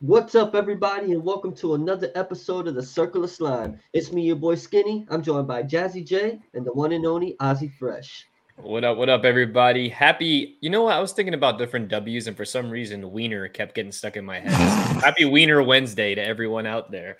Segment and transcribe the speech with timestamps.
[0.00, 3.80] What's up, everybody, and welcome to another episode of the Circle of Slime.
[3.94, 5.06] It's me, your boy Skinny.
[5.08, 8.26] I'm joined by Jazzy J and the one and only Ozzy Fresh.
[8.56, 9.88] What up, what up, everybody?
[9.88, 10.92] Happy, you know what?
[10.92, 14.26] I was thinking about different W's, and for some reason, Wiener kept getting stuck in
[14.26, 14.50] my head.
[15.02, 17.16] Happy Wiener Wednesday to everyone out there.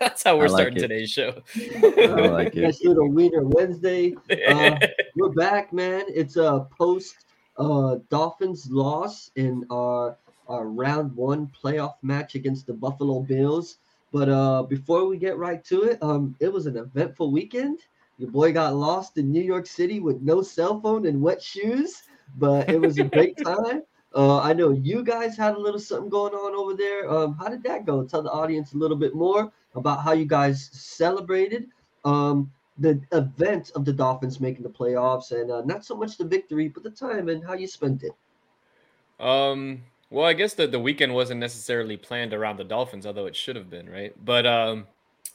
[0.00, 0.80] That's how we're like starting it.
[0.80, 1.40] today's show.
[1.56, 2.56] I like it.
[2.64, 4.16] Let's do Wiener Wednesday.
[4.48, 4.78] Uh,
[5.14, 6.06] we're back, man.
[6.08, 7.14] It's a post
[7.56, 10.16] uh, Dolphins loss in our,
[10.48, 13.78] our round one playoff match against the Buffalo Bills.
[14.12, 17.80] But uh, before we get right to it, um, it was an eventful weekend.
[18.18, 22.02] Your boy got lost in New York City with no cell phone and wet shoes,
[22.38, 23.82] but it was a great time.
[24.14, 27.10] Uh, I know you guys had a little something going on over there.
[27.10, 28.04] Um, how did that go?
[28.04, 31.66] Tell the audience a little bit more about how you guys celebrated
[32.04, 36.24] um, the event of the Dolphins making the playoffs, and uh, not so much the
[36.24, 38.12] victory, but the time and how you spent it.
[39.18, 39.82] Um,
[40.14, 43.56] well, I guess the, the weekend wasn't necessarily planned around the Dolphins, although it should
[43.56, 44.14] have been, right?
[44.24, 44.86] But um,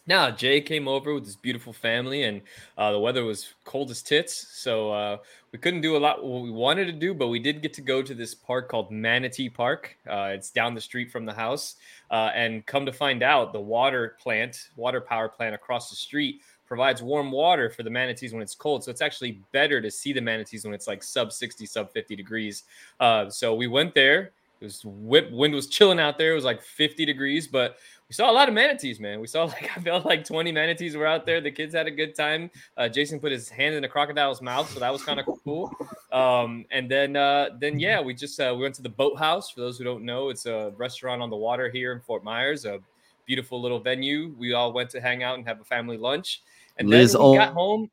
[0.07, 2.41] now Jay came over with his beautiful family, and
[2.77, 5.17] uh, the weather was cold as tits, so uh,
[5.51, 7.81] we couldn't do a lot what we wanted to do, but we did get to
[7.81, 9.97] go to this park called Manatee Park.
[10.09, 11.75] Uh, it's down the street from the house,
[12.09, 16.39] uh, and come to find out, the water plant, water power plant across the street
[16.65, 18.83] provides warm water for the manatees when it's cold.
[18.83, 22.15] So it's actually better to see the manatees when it's like sub 60, sub 50
[22.15, 22.63] degrees.
[22.99, 24.31] Uh, so we went there.
[24.61, 26.33] It was whip wind was chilling out there.
[26.33, 27.77] It was like 50 degrees, but
[28.09, 29.21] we saw a lot of manatees, man.
[29.21, 31.39] We saw like I felt like 20 manatees were out there.
[31.39, 32.51] The kids had a good time.
[32.75, 35.71] Uh, Jason put his hand in a crocodile's mouth, so that was kind of cool.
[36.11, 39.51] Um, and then uh, then yeah, we just uh, we went to the Boathouse.
[39.51, 42.65] For those who don't know, it's a restaurant on the water here in Fort Myers.
[42.65, 42.79] A
[43.25, 44.35] beautiful little venue.
[44.37, 46.41] We all went to hang out and have a family lunch.
[46.77, 47.89] And Liz then we got home.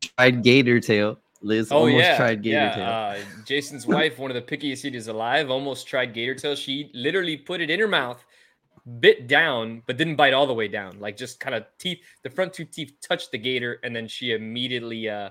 [0.00, 1.18] tried gator tail.
[1.46, 2.74] Liz Oh almost yeah, tried gator yeah.
[2.74, 2.84] tail.
[2.84, 6.56] Uh, Jason's wife, one of the pickiest eaters alive, almost tried gator tail.
[6.56, 8.24] She literally put it in her mouth,
[9.00, 10.98] bit down, but didn't bite all the way down.
[10.98, 14.32] Like just kind of teeth, the front two teeth touched the gator, and then she
[14.32, 15.30] immediately uh,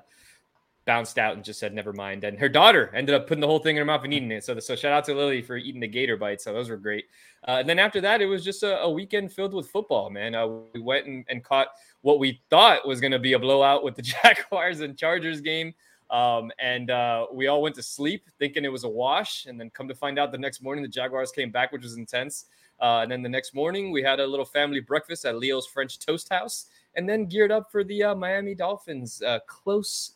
[0.85, 3.59] bounced out and just said, "Never mind." And her daughter ended up putting the whole
[3.59, 4.43] thing in her mouth and eating it.
[4.43, 6.41] So, so shout out to Lily for eating the gator bite.
[6.41, 7.05] So those were great.
[7.47, 10.09] Uh, and then after that, it was just a, a weekend filled with football.
[10.09, 11.67] Man, uh, we went and, and caught
[12.01, 15.73] what we thought was going to be a blowout with the Jaguars and Chargers game.
[16.09, 19.45] Um, and uh, we all went to sleep thinking it was a wash.
[19.45, 21.97] And then come to find out the next morning, the Jaguars came back, which was
[21.97, 22.45] intense.
[22.79, 25.97] Uh, and then the next morning, we had a little family breakfast at Leo's French
[25.99, 26.65] Toast House,
[26.95, 30.15] and then geared up for the uh, Miami Dolphins uh, close,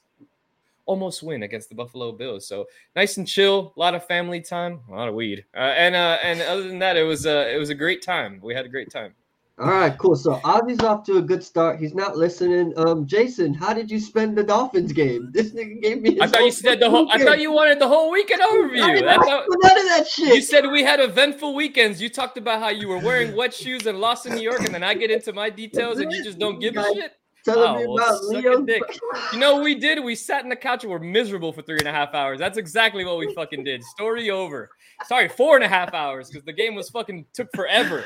[0.86, 2.46] almost win against the Buffalo Bills.
[2.46, 5.96] So nice and chill, a lot of family time, a lot of weed, uh, and
[5.96, 8.40] uh, and other than that, it was uh, it was a great time.
[8.44, 9.14] We had a great time.
[9.60, 10.16] All right, cool.
[10.16, 11.80] So Ozzy's off to a good start.
[11.82, 12.74] He's not listening.
[12.78, 15.32] Um, Jason, how did you spend the Dolphins game?
[15.34, 16.12] This nigga gave me.
[16.14, 17.10] His I thought you said the whole.
[17.12, 17.24] I weekend.
[17.30, 18.94] thut you wanted the whole weekend I overview.
[18.96, 20.34] didn't That's ask none of that shit.
[20.36, 22.02] you said we had eventful weekends.
[22.02, 24.74] You talked about how you were wearing wet shoes and lost in New York, and
[24.74, 27.12] then I get into my details, and you just don't give a shit.
[27.44, 28.62] telling Oh, me about Leo.
[28.62, 28.84] dick.
[29.34, 30.02] You know we did?
[30.02, 32.40] We sat in the couch and were miserable for three and a half hours.
[32.40, 33.84] That's exactly what we fucking did.
[33.84, 34.70] Story over.
[35.06, 38.06] Sorry, four and a half hours because the game was fucking took forever.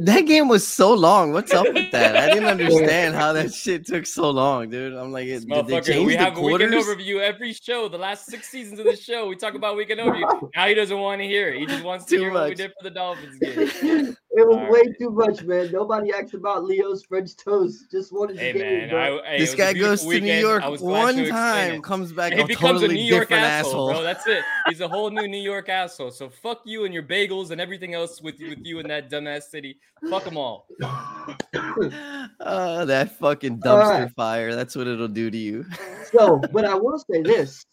[0.00, 1.32] That game was so long.
[1.32, 2.16] What's up with that?
[2.16, 4.94] I didn't understand how that shit took so long, dude.
[4.94, 7.88] I'm like, This did they change we the have a weekend overview every show.
[7.88, 10.50] The last six seasons of the show, we talk about weekend overview.
[10.56, 11.60] Now he doesn't want to hear it.
[11.60, 14.16] He just wants to Too hear what we did for the Dolphins game.
[14.34, 14.98] it was All way right.
[14.98, 15.70] too much, man.
[15.72, 17.90] Nobody asked about Leo's French toast.
[17.90, 19.18] Just wanted to Hey get man, it, bro.
[19.20, 20.32] I, hey, This it guy goes to New.
[20.32, 21.82] York I was glad to one time, it.
[21.82, 23.92] comes back he a becomes totally a New York different asshole, asshole.
[23.92, 24.02] bro.
[24.02, 24.42] That's it.
[24.68, 26.10] He's a whole new New York asshole.
[26.12, 29.10] So fuck you and your bagels and everything else with you, with you in that
[29.10, 29.78] dumbass city.
[30.08, 30.66] Fuck them all.
[30.82, 31.36] Uh,
[32.86, 34.14] that fucking dumpster right.
[34.14, 34.54] fire.
[34.54, 35.66] That's what it'll do to you.
[36.10, 37.66] So, but I will say this: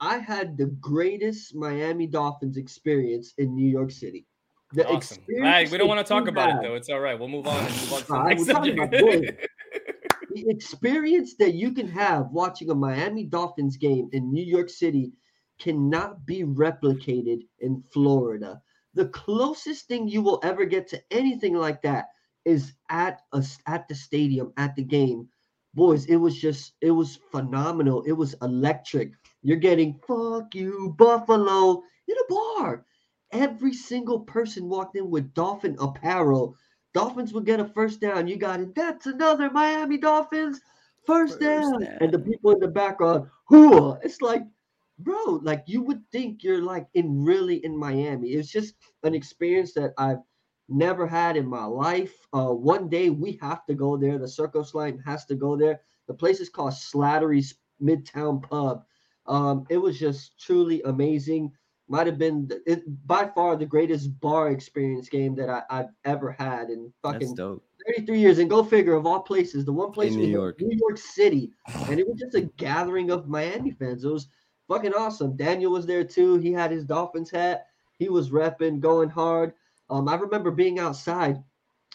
[0.00, 4.26] I had the greatest Miami Dolphins experience in New York City.
[4.72, 5.18] The Awesome.
[5.36, 6.74] All right, we don't want to talk about it though.
[6.74, 7.18] It's all right.
[7.18, 8.94] We'll move on move on to the All right, next we're talking subject.
[8.94, 9.30] about boys.
[10.34, 15.12] the experience that you can have watching a Miami Dolphins game in New York City
[15.58, 18.62] cannot be replicated in Florida.
[18.94, 22.06] The closest thing you will ever get to anything like that
[22.44, 25.28] is at a, at the stadium at the game.
[25.74, 28.02] Boys, it was just it was phenomenal.
[28.02, 29.12] It was electric.
[29.42, 32.84] You're getting fuck you Buffalo in a bar.
[33.32, 36.56] Every single person walked in with Dolphin apparel.
[36.92, 38.26] Dolphins would get a first down.
[38.28, 38.74] You got it.
[38.74, 40.60] That's another Miami Dolphins
[41.06, 41.80] first, First down.
[41.80, 41.98] down.
[42.00, 44.42] And the people in the background, whoa, It's like,
[44.98, 48.30] bro, like you would think you're like in really in Miami.
[48.30, 50.18] It's just an experience that I've
[50.68, 52.14] never had in my life.
[52.32, 54.18] Uh, one day we have to go there.
[54.18, 55.80] The Circus Line has to go there.
[56.08, 58.84] The place is called Slattery's Midtown Pub.
[59.26, 61.52] Um, it was just truly amazing.
[61.90, 66.30] Might have been it, by far the greatest bar experience game that I, have ever
[66.30, 68.38] had in fucking 33 years.
[68.38, 71.50] And go figure, of all places, the one place in New York, New York City,
[71.88, 74.04] and it was just a gathering of Miami fans.
[74.04, 74.28] It was
[74.68, 75.36] fucking awesome.
[75.36, 76.38] Daniel was there too.
[76.38, 77.66] He had his Dolphins hat.
[77.98, 79.52] He was repping, going hard.
[79.90, 81.42] Um, I remember being outside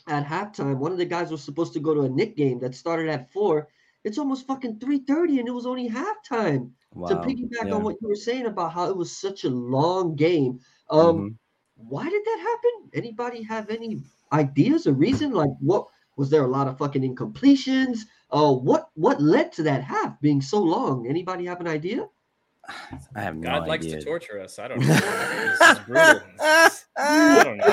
[0.07, 0.77] at halftime.
[0.77, 3.31] One of the guys was supposed to go to a Knick game that started at
[3.31, 3.69] four.
[4.05, 6.71] It's almost fucking 3:30 and it was only halftime.
[6.93, 7.07] Wow.
[7.07, 7.73] To piggyback yeah.
[7.73, 10.59] on what you were saying about how it was such a long game.
[10.89, 11.27] Um, mm-hmm.
[11.89, 12.91] why did that happen?
[12.93, 15.31] Anybody have any ideas or reason?
[15.31, 15.87] Like what
[16.17, 18.01] was there a lot of fucking incompletions?
[18.31, 21.07] Uh what what led to that half being so long?
[21.07, 22.07] Anybody have an idea?
[23.15, 23.67] I have no God idea.
[23.69, 24.57] likes to torture us.
[24.59, 24.87] I don't know.
[24.87, 26.21] this is brutal.
[26.97, 27.65] I don't know.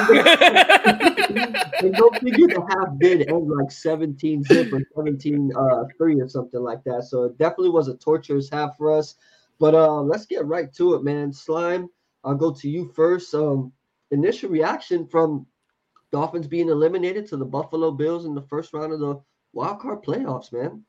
[1.80, 6.28] and don't figure the half did end like 17 zip or 17 uh 3 or
[6.28, 7.04] something like that.
[7.04, 9.14] So it definitely was a torturous half for us.
[9.58, 11.32] But uh let's get right to it, man.
[11.32, 11.88] Slime,
[12.24, 13.34] I'll go to you first.
[13.34, 13.72] Um
[14.10, 15.46] initial reaction from
[16.10, 19.20] Dolphins being eliminated to the Buffalo Bills in the first round of the
[19.54, 20.84] wild card playoffs, man.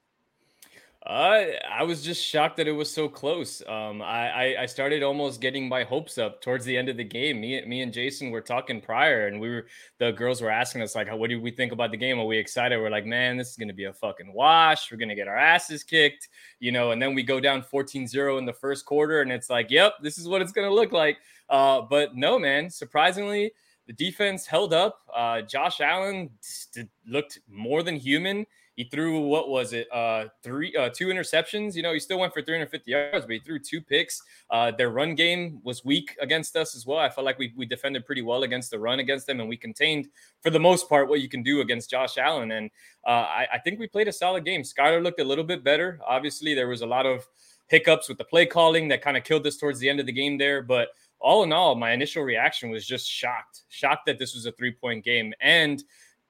[1.05, 3.61] Uh, I was just shocked that it was so close.
[3.67, 7.03] Um, I, I, I started almost getting my hopes up towards the end of the
[7.03, 7.41] game.
[7.41, 9.65] Me, me and Jason were talking prior, and we were
[9.99, 12.19] the girls were asking us like, "What do we think about the game?
[12.19, 14.89] Are we excited?" We're like, "Man, this is gonna be a fucking wash.
[14.89, 16.29] We're gonna get our asses kicked,
[16.61, 19.69] you know." And then we go down 14-0 in the first quarter, and it's like,
[19.69, 21.17] "Yep, this is what it's gonna look like."
[21.49, 22.69] Uh, but no, man.
[22.69, 23.51] Surprisingly,
[23.87, 24.99] the defense held up.
[25.13, 28.45] Uh, Josh Allen st- looked more than human.
[28.75, 29.87] He threw what was it?
[29.91, 31.75] Uh, three, uh, two interceptions.
[31.75, 34.21] You know, he still went for 350 yards, but he threw two picks.
[34.49, 36.97] Uh, their run game was weak against us as well.
[36.97, 39.57] I felt like we, we defended pretty well against the run against them, and we
[39.57, 40.07] contained
[40.41, 42.51] for the most part what you can do against Josh Allen.
[42.51, 42.71] And
[43.05, 44.63] uh, I, I think we played a solid game.
[44.63, 45.99] Skylar looked a little bit better.
[46.05, 47.27] Obviously, there was a lot of
[47.67, 50.11] hiccups with the play calling that kind of killed us towards the end of the
[50.11, 54.35] game there, but all in all, my initial reaction was just shocked, shocked that this
[54.35, 55.33] was a three point game.
[55.41, 55.83] And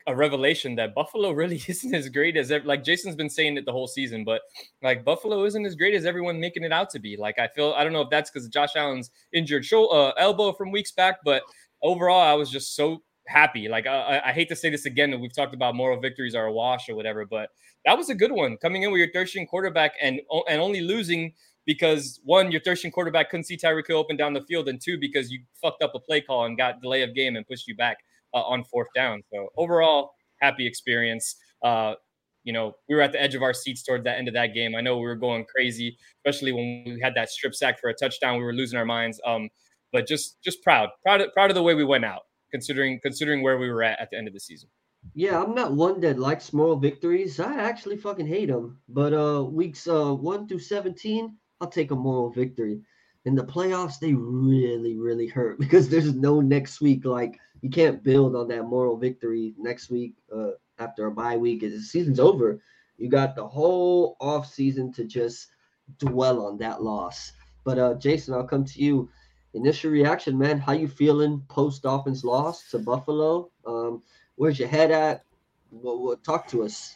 [0.08, 3.72] a revelation that Buffalo really isn't as great as like Jason's been saying it the
[3.72, 4.42] whole season, but
[4.82, 7.18] like Buffalo isn't as great as everyone making it out to be.
[7.18, 10.54] Like I feel I don't know if that's because Josh Allen's injured shoulder, uh, elbow
[10.54, 11.44] from weeks back, but
[11.82, 13.68] overall I was just so happy.
[13.68, 16.48] Like I, I hate to say this again, that we've talked about moral victories are
[16.48, 17.50] a wash or whatever, but
[17.86, 20.20] that was a good one coming in with your third string quarterback and
[20.50, 21.34] and only losing
[21.66, 24.98] because one, your third string quarterback couldn't see Tyreek open down the field, and two,
[25.00, 27.76] because you fucked up a play call and got delay of game and pushed you
[27.76, 28.00] back
[28.34, 29.22] uh, on fourth down.
[29.34, 31.36] So overall, happy experience.
[31.64, 31.96] Uh,
[32.44, 34.54] you know, we were at the edge of our seats towards the end of that
[34.54, 34.76] game.
[34.76, 37.94] I know we were going crazy, especially when we had that strip sack for a
[37.94, 38.38] touchdown.
[38.38, 39.20] We were losing our minds.
[39.26, 39.50] Um,
[39.94, 43.44] but just just proud, proud of, proud of the way we went out, considering considering
[43.44, 44.68] where we were at at the end of the season.
[45.14, 47.40] Yeah, I'm not one that likes moral victories.
[47.40, 48.80] I actually fucking hate them.
[48.90, 52.82] But uh, weeks uh one through seventeen, I'll take a moral victory.
[53.26, 58.04] In the playoffs, they really, really hurt because there's no next week like you can't
[58.04, 61.62] build on that moral victory next week uh, after a bye week.
[61.62, 62.62] The season's over.
[62.98, 65.48] You got the whole off season to just
[65.98, 67.32] dwell on that loss.
[67.64, 69.10] But uh, Jason, I'll come to you.
[69.54, 70.60] Initial reaction, man.
[70.60, 73.50] How you feeling post Dolphins loss to Buffalo?
[73.66, 74.04] Um,
[74.36, 75.24] where's your head at?
[75.72, 76.94] Well, well, talk to us.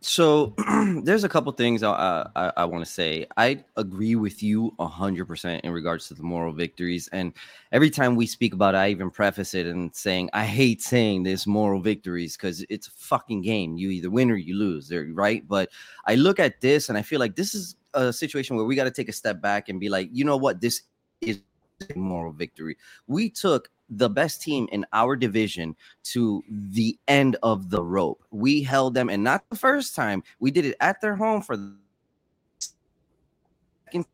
[0.00, 0.54] So
[1.02, 3.26] there's a couple things uh, I I, I want to say.
[3.36, 7.32] I agree with you hundred percent in regards to the moral victories, and
[7.72, 11.24] every time we speak about it, I even preface it and saying I hate saying
[11.24, 13.76] this moral victories because it's a fucking game.
[13.76, 14.88] You either win or you lose.
[14.88, 15.46] There, right?
[15.48, 15.70] But
[16.06, 18.84] I look at this and I feel like this is a situation where we got
[18.84, 20.82] to take a step back and be like, you know what, this
[21.20, 21.40] is
[21.90, 22.76] a moral victory.
[23.08, 28.22] We took the best team in our division to the end of the rope.
[28.30, 30.22] We held them, and not the first time.
[30.40, 31.74] We did it at their home for the
[33.86, 34.06] second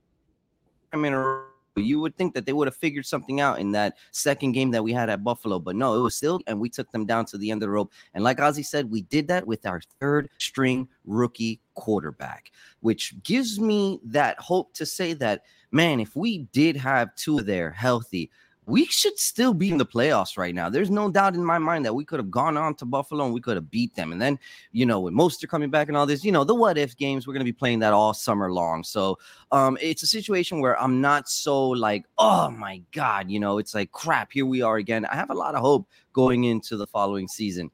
[0.92, 1.44] time in a row.
[1.76, 4.84] You would think that they would have figured something out in that second game that
[4.84, 7.36] we had at Buffalo, but no, it was still, and we took them down to
[7.36, 7.92] the end of the rope.
[8.14, 13.58] And like Ozzy said, we did that with our third string rookie quarterback, which gives
[13.58, 18.30] me that hope to say that, man, if we did have two there healthy,
[18.66, 20.70] we should still be in the playoffs right now.
[20.70, 23.34] There's no doubt in my mind that we could have gone on to Buffalo and
[23.34, 24.12] we could have beat them.
[24.12, 24.38] And then,
[24.72, 27.26] you know, with Mostert coming back and all this, you know, the what if games,
[27.26, 28.82] we're going to be playing that all summer long.
[28.82, 29.18] So
[29.52, 33.74] um, it's a situation where I'm not so like, oh my God, you know, it's
[33.74, 35.04] like crap, here we are again.
[35.06, 37.70] I have a lot of hope going into the following season.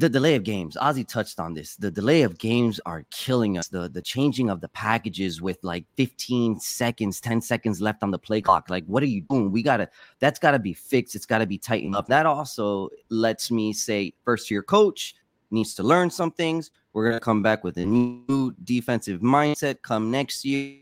[0.00, 3.68] The delay of games ozzy touched on this the delay of games are killing us
[3.68, 8.18] the the changing of the packages with like 15 seconds 10 seconds left on the
[8.18, 9.52] play clock like what are you doing?
[9.52, 12.06] We gotta that's gotta be fixed it's gotta be tightened up.
[12.06, 15.16] That also lets me say first year coach
[15.50, 20.10] needs to learn some things we're gonna come back with a new defensive mindset come
[20.10, 20.78] next year.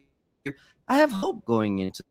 [0.86, 2.04] I have hope going into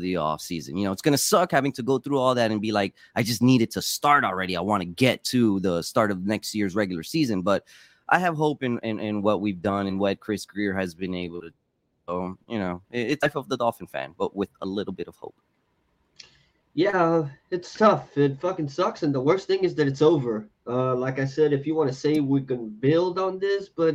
[0.00, 0.76] the off season.
[0.76, 3.22] You know, it's gonna suck having to go through all that and be like, I
[3.22, 4.56] just needed to start already.
[4.56, 7.64] I want to get to the start of next year's regular season, but
[8.08, 11.14] I have hope in, in, in what we've done and what Chris Grier has been
[11.14, 11.52] able to.
[12.06, 15.08] So you know, it, it's life of the Dolphin fan, but with a little bit
[15.08, 15.34] of hope.
[16.74, 18.16] Yeah, it's tough.
[18.16, 20.48] It fucking sucks, and the worst thing is that it's over.
[20.66, 23.94] Uh, like I said, if you want to say we can build on this, but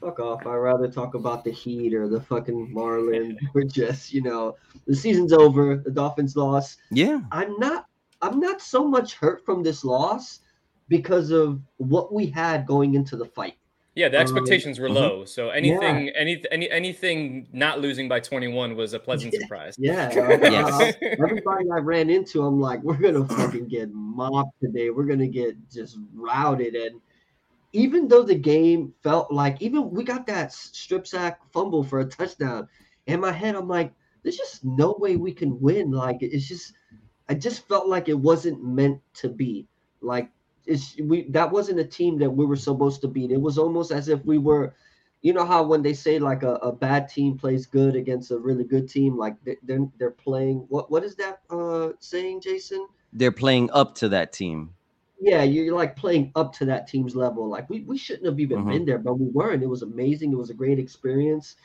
[0.00, 0.46] fuck off.
[0.46, 4.96] I'd rather talk about the Heat or the fucking Marlins or just, you know, the
[4.96, 5.76] season's over.
[5.76, 6.78] The Dolphins lost.
[6.90, 7.20] Yeah.
[7.30, 7.86] I'm not
[8.22, 10.40] I'm not so much hurt from this loss
[10.88, 13.54] because of what we had going into the fight.
[13.96, 15.00] Yeah, the expectations um, were uh-huh.
[15.00, 15.24] low.
[15.24, 16.12] So anything, yeah.
[16.14, 19.76] any, any, anything not losing by 21 was a pleasant surprise.
[19.78, 20.10] Yeah.
[20.20, 20.94] Uh, yes.
[21.02, 24.90] everybody I ran into, I'm like, we're gonna fucking get mopped today.
[24.90, 26.74] We're gonna get just routed.
[26.74, 27.00] And
[27.72, 32.04] even though the game felt like even we got that strip sack fumble for a
[32.04, 32.68] touchdown,
[33.06, 35.90] in my head I'm like, there's just no way we can win.
[35.90, 36.74] Like it's just,
[37.28, 39.66] I just felt like it wasn't meant to be.
[40.00, 40.30] Like
[40.66, 43.30] it's we that wasn't a team that we were supposed to beat.
[43.30, 44.74] It was almost as if we were.
[45.22, 48.38] You know how when they say like a, a bad team plays good against a
[48.38, 52.86] really good team, like they're they're playing what what is that uh saying, Jason?
[53.12, 54.74] They're playing up to that team
[55.20, 57.46] yeah, you're like playing up to that team's level.
[57.46, 58.70] Like we, we shouldn't have even mm-hmm.
[58.70, 60.32] been there, but we were, and it was amazing.
[60.32, 61.56] It was a great experience.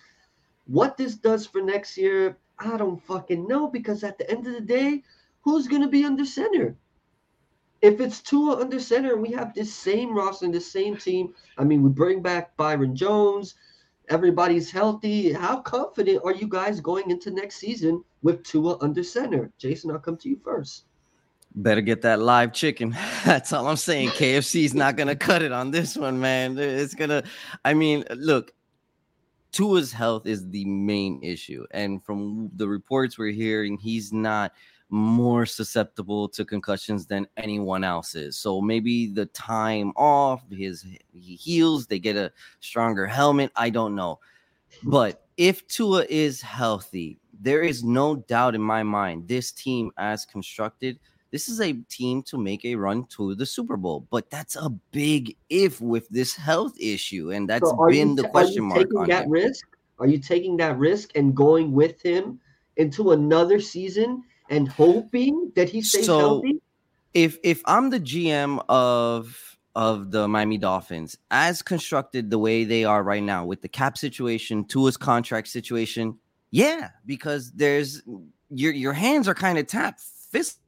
[0.67, 4.53] What this does for next year, I don't fucking know because at the end of
[4.53, 5.03] the day,
[5.41, 6.75] who's gonna be under center?
[7.81, 11.33] If it's Tua under center and we have this same roster and this same team,
[11.57, 13.55] I mean, we bring back Byron Jones,
[14.09, 15.31] everybody's healthy.
[15.31, 19.51] How confident are you guys going into next season with Tua under center?
[19.57, 20.85] Jason, I'll come to you first.
[21.57, 22.97] Better get that live chicken.
[23.25, 24.09] That's all I'm saying.
[24.09, 26.57] KFC's not gonna cut it on this one, man.
[26.57, 27.23] It's gonna.
[27.63, 28.51] I mean, look,
[29.51, 34.51] Tua's health is the main issue, and from the reports we're hearing, he's not
[34.89, 38.37] more susceptible to concussions than anyone else is.
[38.37, 43.51] So maybe the time off, his he heals, they get a stronger helmet.
[43.55, 44.19] I don't know,
[44.83, 50.25] but if Tua is healthy, there is no doubt in my mind this team, as
[50.25, 50.99] constructed
[51.35, 54.69] this is a team to make a run to the Super Bowl, but that's a
[54.69, 58.83] big if with this health issue, and that's so been the question mark.
[58.83, 59.31] Taking on that him.
[59.31, 59.67] risk?
[59.99, 62.39] Are you taking that risk and going with him
[62.77, 66.61] into another season and hoping that he stays so, healthy?
[67.13, 72.85] If if I'm the GM of of the Miami Dolphins, as constructed the way they
[72.85, 76.17] are right now, with the cap situation, Tua's contract situation,
[76.51, 78.03] yeah, because there's
[78.49, 79.99] your your hands are kind of tapped
[80.31, 80.59] fist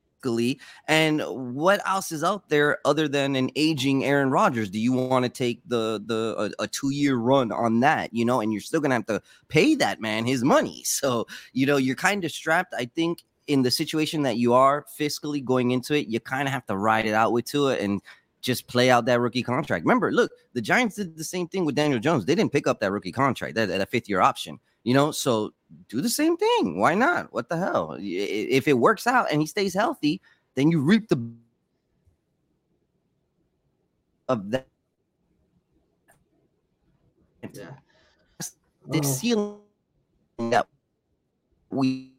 [0.88, 1.22] and
[1.56, 4.70] what else is out there other than an aging Aaron Rodgers?
[4.70, 8.14] Do you want to take the the a, a two year run on that?
[8.14, 10.84] You know, and you're still gonna have to pay that man his money.
[10.98, 12.74] So you know, you're kind of strapped.
[12.74, 16.52] I think in the situation that you are fiscally going into it, you kind of
[16.52, 18.02] have to ride it out with Tua and
[18.42, 19.84] just play out that rookie contract.
[19.84, 22.26] Remember, look, the Giants did the same thing with Daniel Jones.
[22.26, 24.60] They didn't pick up that rookie contract, that, that fifth year option.
[24.84, 25.54] You know, so
[25.90, 26.80] do the same thing.
[26.80, 27.34] Why not?
[27.34, 27.98] What the hell?
[28.00, 30.22] If it works out and he stays healthy,
[30.56, 31.22] then you reap the
[34.30, 34.68] of that.
[37.54, 37.72] Yeah.
[38.40, 39.02] The oh.
[39.02, 39.06] Mm.
[39.06, 39.60] ceiling
[40.52, 40.68] that
[41.70, 42.17] we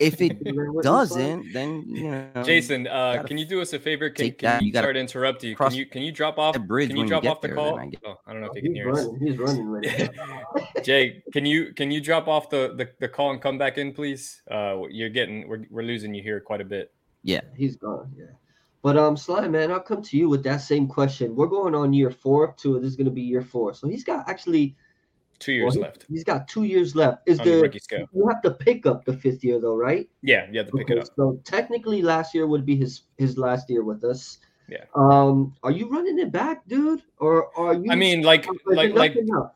[0.00, 0.42] if it
[0.82, 2.42] doesn't, then you know.
[2.42, 4.08] Jason, uh, can you do us a favor?
[4.10, 5.54] Can, can you start to interrupt you?
[5.54, 6.58] Can you can you drop off?
[6.60, 7.78] Bridge can you drop off the there, call?
[7.78, 9.20] I oh, I don't know if you can hear running, us.
[9.20, 10.42] He's running right now.
[10.82, 13.92] Jay, can you can you drop off the, the the call and come back in,
[13.92, 14.42] please?
[14.50, 16.92] Uh, you're getting we're we're losing you here quite a bit.
[17.22, 18.12] Yeah, he's gone.
[18.16, 18.26] Yeah.
[18.82, 21.36] But um, Sly, man, I'll come to you with that same question.
[21.36, 22.54] We're going on year four.
[22.56, 22.80] Two.
[22.80, 23.74] This is going to be year four.
[23.74, 24.74] So he's got actually
[25.40, 26.04] Two years well, left.
[26.08, 27.22] He's got two years left.
[27.26, 28.06] Is the rookie scale.
[28.12, 30.08] You have to pick up the fifth year though, right?
[30.22, 31.08] Yeah, you have to pick okay, it up.
[31.16, 34.38] So technically, last year would be his his last year with us.
[34.68, 34.84] Yeah.
[34.94, 37.90] Um, are you running it back, dude, or are you?
[37.90, 39.16] I mean, like, like, like.
[39.16, 39.52] Enough?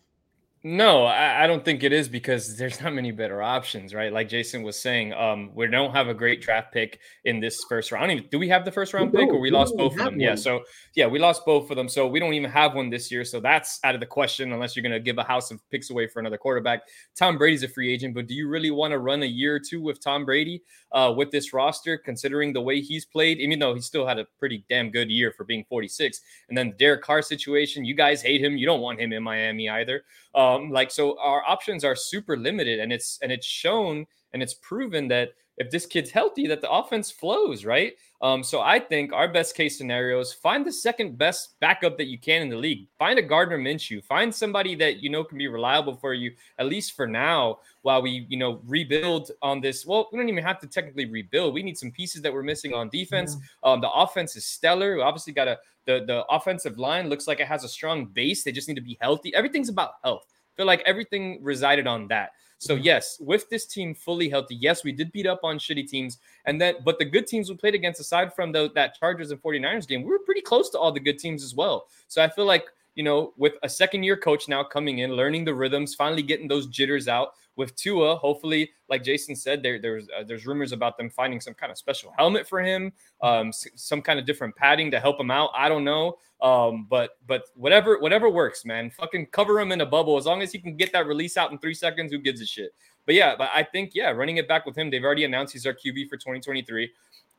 [0.66, 4.10] No, I, I, don't think it is because there's not many better options, right?
[4.10, 7.92] Like Jason was saying, um, we don't have a great draft pick in this first
[7.92, 8.10] round.
[8.10, 10.14] Even, do we have the first round pick, or we, we lost both of them?
[10.14, 10.20] One.
[10.20, 10.62] Yeah, so
[10.96, 13.26] yeah, we lost both of them, so we don't even have one this year.
[13.26, 15.90] So that's out of the question unless you're going to give a house of picks
[15.90, 16.80] away for another quarterback.
[17.14, 19.60] Tom Brady's a free agent, but do you really want to run a year or
[19.60, 20.62] two with Tom Brady
[20.94, 23.38] uh, with this roster, considering the way he's played?
[23.38, 26.70] Even though he still had a pretty damn good year for being 46, and then
[26.70, 28.56] the Derek Carr situation, you guys hate him.
[28.56, 30.04] You don't want him in Miami either.
[30.34, 34.54] Um, like so, our options are super limited, and it's and it's shown and it's
[34.54, 37.94] proven that if this kid's healthy, that the offense flows, right?
[38.20, 42.06] Um, so I think our best case scenario is find the second best backup that
[42.06, 42.88] you can in the league.
[42.98, 44.02] Find a Gardner Minshew.
[44.04, 48.02] Find somebody that you know can be reliable for you, at least for now, while
[48.02, 49.86] we, you know, rebuild on this.
[49.86, 51.54] Well, we don't even have to technically rebuild.
[51.54, 53.36] We need some pieces that we're missing on defense.
[53.62, 53.72] Yeah.
[53.72, 54.96] Um, the offense is stellar.
[54.96, 58.42] We obviously got a the the offensive line looks like it has a strong base.
[58.42, 59.34] They just need to be healthy.
[59.34, 60.24] Everything's about health.
[60.26, 62.30] I feel like everything resided on that.
[62.58, 66.18] So yes, with this team fully healthy, yes, we did beat up on shitty teams,
[66.46, 69.42] and then but the good teams we played against, aside from the, that Chargers and
[69.42, 71.88] 49ers game, we were pretty close to all the good teams as well.
[72.08, 75.44] So I feel like you know, with a second year coach now coming in, learning
[75.44, 78.16] the rhythms, finally getting those jitters out with Tua.
[78.16, 81.78] Hopefully, like Jason said, there there's uh, there's rumors about them finding some kind of
[81.78, 82.92] special helmet for him,
[83.22, 85.50] um, s- some kind of different padding to help him out.
[85.54, 88.90] I don't know, um, but but whatever whatever works, man.
[88.90, 91.52] Fucking cover him in a bubble as long as he can get that release out
[91.52, 92.12] in three seconds.
[92.12, 92.74] Who gives a shit?
[93.06, 94.90] But yeah, but I think yeah, running it back with him.
[94.90, 96.90] They've already announced he's our QB for 2023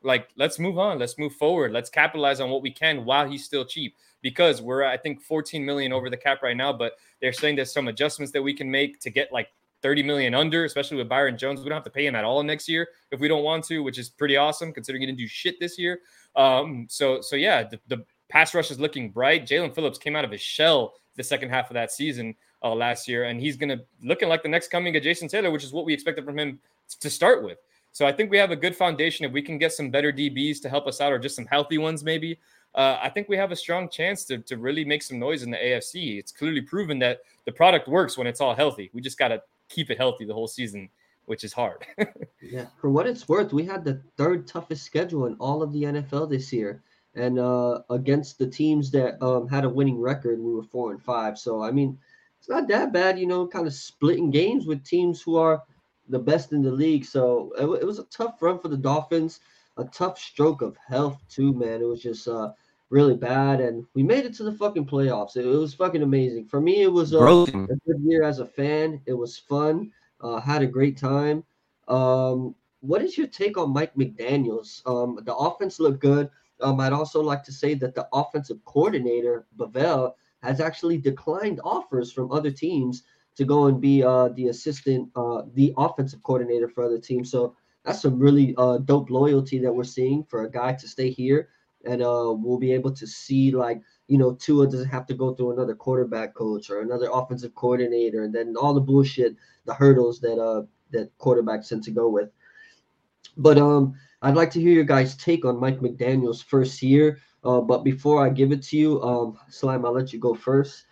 [0.02, 3.44] like let's move on let's move forward let's capitalize on what we can while he's
[3.44, 7.32] still cheap because we're i think 14 million over the cap right now but they're
[7.32, 9.48] saying there's some adjustments that we can make to get like
[9.82, 12.42] 30 million under especially with byron jones we don't have to pay him at all
[12.42, 15.26] next year if we don't want to which is pretty awesome considering he didn't do
[15.26, 16.00] shit this year
[16.34, 20.24] um so so yeah the, the pass rush is looking bright Jaelan phillips came out
[20.24, 23.78] of his shell the second half of that season uh, last year and he's gonna
[24.02, 26.58] looking like the next coming of jason taylor which is what we expected from him
[27.00, 27.58] to start with
[27.96, 29.24] so I think we have a good foundation.
[29.24, 31.78] If we can get some better DBs to help us out, or just some healthy
[31.78, 32.38] ones, maybe,
[32.74, 35.50] uh, I think we have a strong chance to, to really make some noise in
[35.50, 36.18] the AFC.
[36.18, 38.90] It's clearly proven that the product works when it's all healthy.
[38.92, 40.88] We just got to keep it healthy the whole season,
[41.26, 41.84] which is hard.
[42.42, 45.84] yeah, for what it's worth, we had the third toughest schedule in all of the
[45.84, 46.82] NFL this year.
[47.14, 51.02] And uh, against the teams that um, had a winning record, we were four and
[51.02, 51.38] five.
[51.38, 51.98] So, I mean,
[52.38, 55.62] it's not that bad, you know, kind of splitting games with teams who are–
[56.08, 57.04] the best in the league.
[57.04, 59.40] So it, it, was a tough run for the Dolphins,
[59.76, 61.80] a tough stroke of health too, man.
[61.80, 62.52] It was just uh,
[62.90, 65.36] really bad, and we made it to the fucking playoffs.
[65.36, 66.46] It, it was fucking amazing.
[66.46, 69.00] For me, it was uh, a good year as a fan.
[69.06, 69.90] It was fun.
[70.20, 71.44] Uh, had a great time.
[71.88, 74.82] Um, what is your take on Mike McDaniel's?
[74.86, 76.30] Um, the offense looked good.
[76.60, 82.12] Um, I'd also like to say that the offensive coordinator, Bevell, has actually declined offers
[82.12, 83.02] from other teams
[83.36, 87.30] to go and be uh, the assistant, uh, the offensive coordinator for other teams.
[87.30, 91.10] So that's some really uh, dope loyalty that we're seeing for a guy to stay
[91.10, 91.50] here,
[91.86, 95.34] and uh, we'll be able to see like you know Tua doesn't have to go
[95.34, 100.20] through another quarterback coach or another offensive coordinator, and then all the bullshit, the hurdles
[100.20, 102.30] that uh that quarterbacks tend to go with.
[103.36, 107.20] But um, I'd like to hear your guys' take on Mike McDaniel's first year.
[107.44, 110.86] Uh, but before I give it to you, um, Slime, I'll let you go first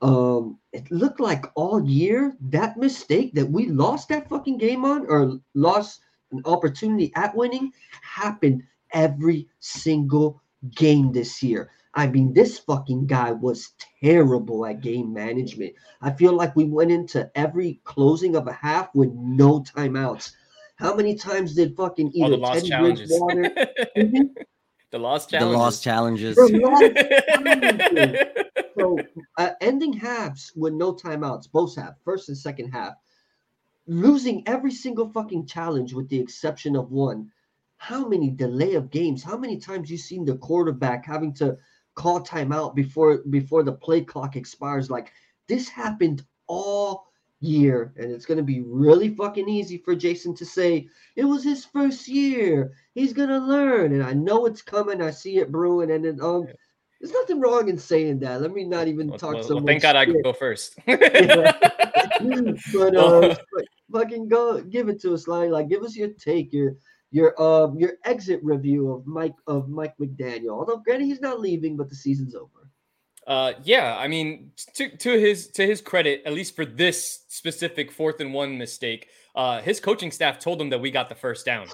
[0.00, 5.04] um it looked like all year that mistake that we lost that fucking game on
[5.08, 7.72] or lost an opportunity at winning
[8.02, 10.42] happened every single
[10.74, 11.70] game this year.
[11.94, 13.72] I mean, this fucking guy was
[14.02, 15.74] terrible at game management.
[16.00, 20.32] I feel like we went into every closing of a half with no timeouts.
[20.76, 23.08] How many times did fucking either the lost challenges.
[23.08, 23.50] Bridgewater,
[24.90, 25.52] the lost challenges.
[25.52, 26.36] The lost challenges.
[26.48, 26.80] The lost
[27.34, 28.38] challenges
[28.78, 28.98] so
[29.36, 32.94] uh, ending halves with no timeouts, both half, first and second half,
[33.86, 37.30] losing every single fucking challenge with the exception of one.
[37.78, 39.22] How many delay of games?
[39.22, 41.56] How many times you seen the quarterback having to
[41.94, 44.90] call timeout before before the play clock expires?
[44.90, 45.12] Like
[45.46, 47.06] this happened all
[47.40, 51.64] year, and it's gonna be really fucking easy for Jason to say it was his
[51.64, 52.72] first year.
[52.94, 55.00] He's gonna learn, and I know it's coming.
[55.00, 56.46] I see it brewing, and then um.
[57.00, 58.42] There's nothing wrong in saying that.
[58.42, 59.68] Let me not even well, talk well, so well, much.
[59.68, 60.74] Thank God I could go first.
[60.86, 60.98] but,
[62.96, 66.74] uh, but fucking go give it to us, like, like give us your take, your
[67.10, 70.50] your um your exit review of Mike of Mike McDaniel.
[70.50, 72.70] Although granted he's not leaving, but the season's over.
[73.26, 77.92] Uh, yeah, I mean, to to his to his credit, at least for this specific
[77.92, 81.44] fourth and one mistake, uh, his coaching staff told him that we got the first
[81.44, 81.66] down.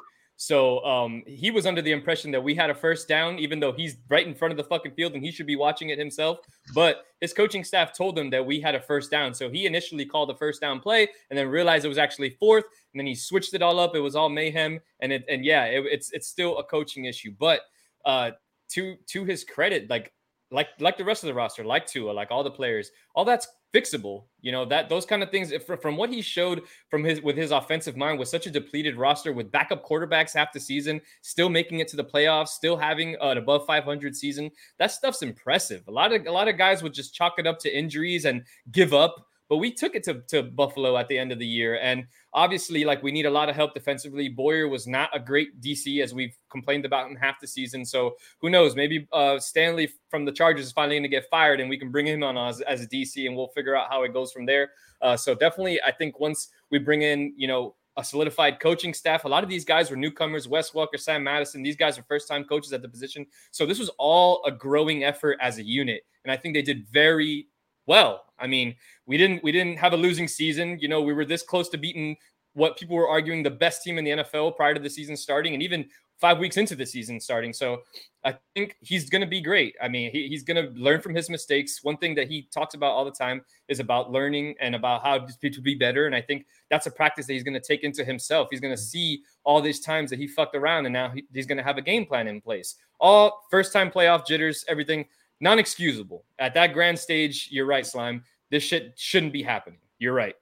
[0.44, 3.72] So um, he was under the impression that we had a first down, even though
[3.72, 6.40] he's right in front of the fucking field and he should be watching it himself.
[6.74, 9.32] But his coaching staff told him that we had a first down.
[9.32, 12.64] So he initially called the first down play and then realized it was actually fourth.
[12.92, 13.96] And then he switched it all up.
[13.96, 14.80] It was all mayhem.
[15.00, 17.32] And it and yeah, it, it's it's still a coaching issue.
[17.38, 17.62] But
[18.04, 18.32] uh,
[18.72, 20.12] to to his credit, like
[20.50, 23.48] like like the rest of the roster, like Tua, like all the players, all that's
[23.74, 24.24] fixable.
[24.40, 25.52] You know that those kind of things.
[25.80, 29.32] From what he showed from his with his offensive mind, with such a depleted roster,
[29.32, 33.38] with backup quarterbacks half the season, still making it to the playoffs, still having an
[33.38, 35.82] above 500 season, that stuff's impressive.
[35.88, 38.44] A lot of a lot of guys would just chalk it up to injuries and
[38.70, 39.26] give up.
[39.48, 41.78] But we took it to, to Buffalo at the end of the year.
[41.80, 44.28] And obviously, like we need a lot of help defensively.
[44.28, 47.84] Boyer was not a great DC as we've complained about in half the season.
[47.84, 48.74] So who knows?
[48.74, 51.90] Maybe uh, Staley from the Chargers is finally going to get fired, and we can
[51.90, 54.46] bring him on as, as a DC, and we'll figure out how it goes from
[54.46, 54.70] there.
[55.02, 59.24] Uh, so definitely, I think once we bring in, you know, a solidified coaching staff.
[59.24, 60.48] A lot of these guys were newcomers.
[60.48, 61.62] Wes Welker, Sam Madison.
[61.62, 63.24] These guys are first time coaches at the position.
[63.52, 66.86] So this was all a growing effort as a unit, and I think they did
[66.92, 67.46] very
[67.86, 68.24] well.
[68.38, 68.74] I mean,
[69.06, 70.78] we didn't we didn't have a losing season.
[70.80, 72.16] You know, we were this close to beating
[72.54, 75.54] what people were arguing the best team in the NFL prior to the season starting,
[75.54, 75.86] and even
[76.20, 77.52] five weeks into the season starting.
[77.52, 77.82] So
[78.24, 79.74] I think he's going to be great.
[79.82, 81.80] I mean, he, he's going to learn from his mistakes.
[81.82, 85.18] One thing that he talks about all the time is about learning and about how
[85.18, 86.06] to be better.
[86.06, 88.48] And I think that's a practice that he's going to take into himself.
[88.50, 91.46] He's going to see all these times that he fucked around, and now he, he's
[91.46, 92.76] going to have a game plan in place.
[93.00, 95.04] All first time playoff jitters, everything
[95.44, 96.24] non excusable.
[96.40, 98.24] At that grand stage, you're right, Slime.
[98.50, 99.78] This shit shouldn't be happening.
[99.98, 100.34] You're right.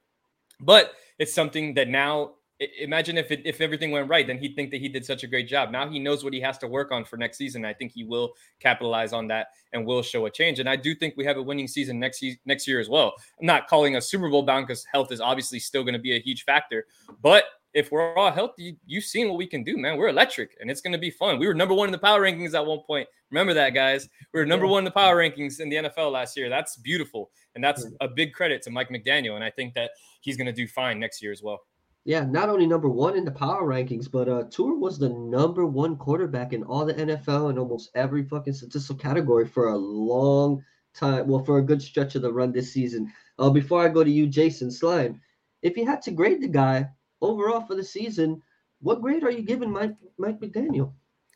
[0.61, 2.35] But it's something that now
[2.79, 5.27] imagine if it, if everything went right, then he'd think that he did such a
[5.27, 5.71] great job.
[5.71, 7.65] Now he knows what he has to work on for next season.
[7.65, 10.59] I think he will capitalize on that and will show a change.
[10.59, 13.13] And I do think we have a winning season next next year as well.
[13.41, 16.15] I'm not calling a Super Bowl bound because health is obviously still going to be
[16.15, 16.85] a huge factor,
[17.21, 19.97] but if we're all healthy, you've seen what we can do, man.
[19.97, 21.39] We're electric and it's going to be fun.
[21.39, 23.07] We were number one in the power rankings at one point.
[23.31, 24.07] Remember that, guys.
[24.33, 26.49] We were number one in the power rankings in the NFL last year.
[26.49, 27.31] That's beautiful.
[27.55, 29.35] And that's a big credit to Mike McDaniel.
[29.35, 31.61] And I think that he's going to do fine next year as well.
[32.05, 35.65] Yeah, not only number one in the power rankings, but uh Tua was the number
[35.65, 40.61] one quarterback in all the NFL and almost every fucking statistical category for a long
[40.93, 41.27] time.
[41.27, 43.11] Well, for a good stretch of the run this season.
[43.39, 45.21] Uh, before I go to you, Jason Slime,
[45.61, 46.89] if you had to grade the guy
[47.23, 48.41] overall for the season,
[48.81, 50.93] what grade are you giving Mike Mike McDaniel?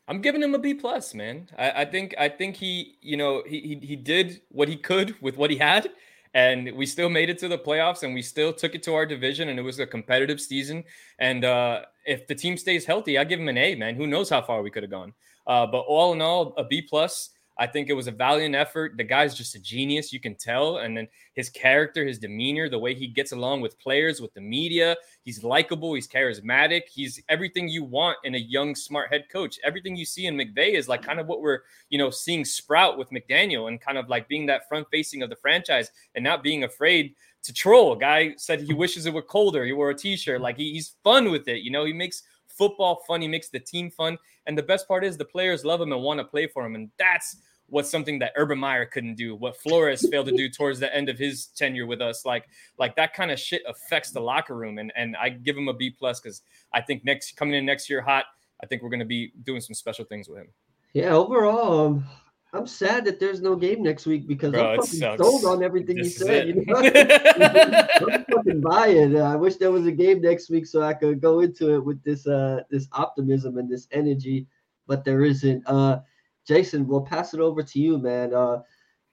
[0.09, 1.49] I'm giving him a B plus, man.
[1.57, 5.15] I, I think I think he, you know, he, he he did what he could
[5.21, 5.89] with what he had
[6.33, 9.05] and we still made it to the playoffs and we still took it to our
[9.05, 10.83] division and it was a competitive season
[11.19, 14.29] and uh, if the team stays healthy i give him an a man who knows
[14.29, 15.13] how far we could have gone
[15.47, 18.97] uh, but all in all a b plus I think it was a valiant effort.
[18.97, 20.77] The guy's just a genius, you can tell.
[20.77, 24.41] And then his character, his demeanor, the way he gets along with players, with the
[24.41, 29.59] media, he's likable, he's charismatic, he's everything you want in a young, smart head coach.
[29.63, 32.97] Everything you see in McVay is like kind of what we're, you know, seeing sprout
[32.97, 36.43] with McDaniel and kind of like being that front facing of the franchise and not
[36.43, 37.93] being afraid to troll.
[37.93, 39.65] A guy said he wishes it were colder.
[39.65, 40.41] He wore a t-shirt.
[40.41, 41.63] Like he, he's fun with it.
[41.63, 42.23] You know, he makes
[42.57, 43.21] football fun.
[43.21, 44.17] He makes the team fun.
[44.45, 46.75] And the best part is the players love him and want to play for him.
[46.75, 50.79] And that's what's something that Urban Meyer couldn't do, what Flores failed to do towards
[50.79, 52.25] the end of his tenure with us.
[52.25, 52.45] Like,
[52.77, 54.77] like that kind of shit affects the locker room.
[54.77, 56.41] And and I give him a B plus because
[56.73, 58.25] I think next coming in next year hot,
[58.63, 60.47] I think we're gonna be doing some special things with him.
[60.93, 62.05] Yeah, overall, um,
[62.53, 65.97] I'm sad that there's no game next week because Bro, I'm fucking sold on everything
[65.97, 66.47] this you said.
[66.47, 66.77] You know?
[68.13, 69.21] I'm fucking buying.
[69.21, 72.01] I wish there was a game next week so I could go into it with
[72.03, 74.47] this uh this optimism and this energy,
[74.87, 75.67] but there isn't.
[75.67, 75.99] Uh
[76.47, 78.33] Jason, we'll pass it over to you, man.
[78.33, 78.61] Uh,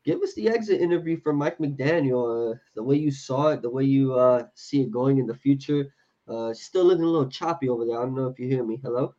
[0.04, 2.52] give us the exit interview from Mike McDaniel.
[2.52, 5.34] Uh, the way you saw it, the way you uh, see it going in the
[5.34, 5.92] future.
[6.28, 7.98] Uh, still looking a little choppy over there.
[7.98, 8.78] I don't know if you hear me.
[8.82, 9.14] Hello.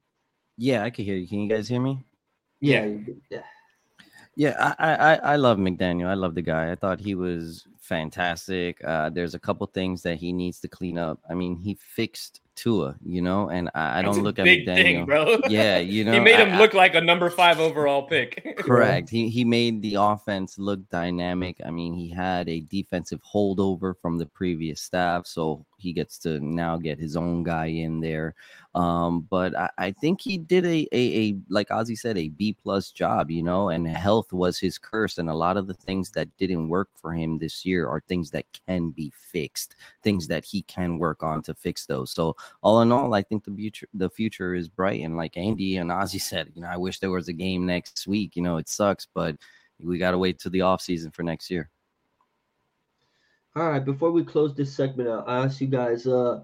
[0.58, 1.28] Yeah, I can hear you.
[1.28, 2.06] Can you guys hear me?
[2.62, 2.88] Yeah.
[3.30, 3.43] Yeah.
[4.35, 6.07] Yeah, I, I I love McDaniel.
[6.07, 6.71] I love the guy.
[6.71, 8.83] I thought he was fantastic.
[8.83, 11.19] Uh, there's a couple things that he needs to clean up.
[11.29, 14.75] I mean, he fixed Tua, you know, and I, I don't look at McDaniel.
[14.75, 15.39] Thing, bro.
[15.47, 18.57] Yeah, you know, he made him I, look like a number five overall pick.
[18.57, 19.09] correct.
[19.09, 21.57] He he made the offense look dynamic.
[21.65, 26.39] I mean, he had a defensive holdover from the previous staff, so he gets to
[26.39, 28.35] now get his own guy in there.
[28.75, 32.51] Um, but I, I think he did a, a a like Ozzy said, a B
[32.61, 36.11] plus job, you know, and health was his curse, and a lot of the things
[36.11, 40.43] that didn't work for him this year are things that can be fixed, things that
[40.43, 42.11] he can work on to fix those.
[42.11, 45.01] So all in all, I think the future the future is bright.
[45.01, 48.05] And like Andy and Ozzy said, you know, I wish there was a game next
[48.07, 48.35] week.
[48.35, 49.38] You know, it sucks, but
[49.79, 51.69] we got to wait till the off season for next year.
[53.55, 56.41] All right, before we close this segment I ask you guys uh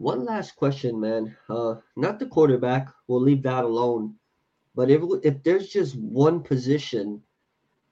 [0.00, 1.36] one last question, man.
[1.48, 4.16] Uh not the quarterback, we'll leave that alone.
[4.74, 7.22] But if if there's just one position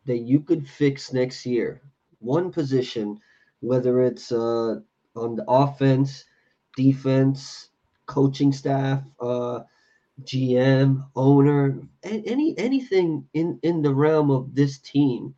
[0.07, 1.83] that you could fix next year,
[2.21, 3.21] one position,
[3.61, 4.81] whether it's uh
[5.16, 6.25] on the offense,
[6.77, 7.71] defense,
[8.07, 9.61] coaching staff, uh,
[10.25, 15.35] GM, owner, any anything in in the realm of this team.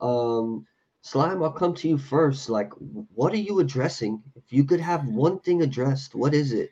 [0.00, 0.66] Um,
[1.04, 2.48] Slime, I'll come to you first.
[2.48, 2.72] Like,
[3.14, 4.22] what are you addressing?
[4.36, 6.70] If you could have one thing addressed, what is it?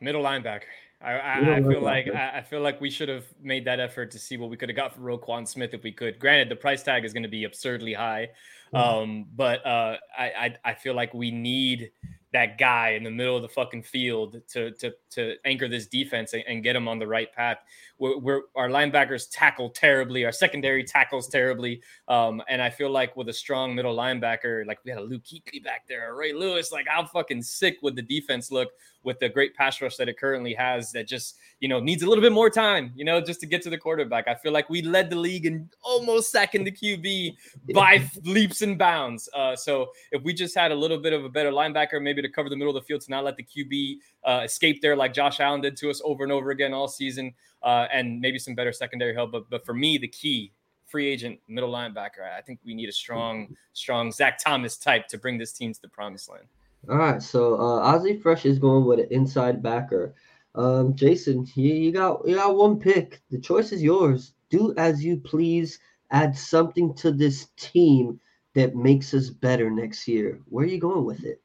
[0.00, 0.62] middle linebacker.
[1.00, 4.10] I, I, I feel like I, I, feel like we should have made that effort
[4.12, 6.18] to see what we could have got for Roquan Smith if we could.
[6.18, 8.30] Granted, the price tag is going to be absurdly high,
[8.72, 8.76] mm-hmm.
[8.76, 11.90] um, but uh, I, I I feel like we need
[12.34, 16.34] that guy in the middle of the fucking field to to to anchor this defense
[16.34, 17.58] and, get him on the right path.
[17.98, 23.16] We're, we're, our linebackers tackle terribly, our secondary tackles terribly, um, and I feel like
[23.16, 26.72] with a strong middle linebacker, like we had a Luke Kuechly back there, Ray Lewis,
[26.72, 28.70] like how fucking sick would the defense look
[29.04, 32.06] with the great pass rush that it currently has that just you know needs a
[32.08, 34.26] little bit more time, you know, just to get to the quarterback.
[34.28, 37.36] I feel like we led the league in almost second to QB
[37.74, 39.28] by leaps and bounds.
[39.34, 42.28] Uh, so if we just had a little bit of a better linebacker, maybe to
[42.28, 45.12] cover the middle of the field to not let the QB uh, escape there like
[45.12, 48.54] Josh Allen did to us over and over again all season, uh, and maybe some
[48.54, 49.32] better secondary help.
[49.32, 50.52] But but for me, the key
[50.94, 52.22] free agent middle linebacker.
[52.38, 55.82] I think we need a strong, strong Zach Thomas type to bring this team to
[55.82, 56.44] the promised land.
[56.90, 60.14] All right, so uh, Ozzy Fresh is going with an inside backer.
[60.54, 63.22] Um, Jason, you, you got you got one pick.
[63.30, 64.34] The choice is yours.
[64.50, 65.78] Do as you please.
[66.10, 68.20] Add something to this team
[68.54, 70.40] that makes us better next year.
[70.46, 71.42] Where are you going with it?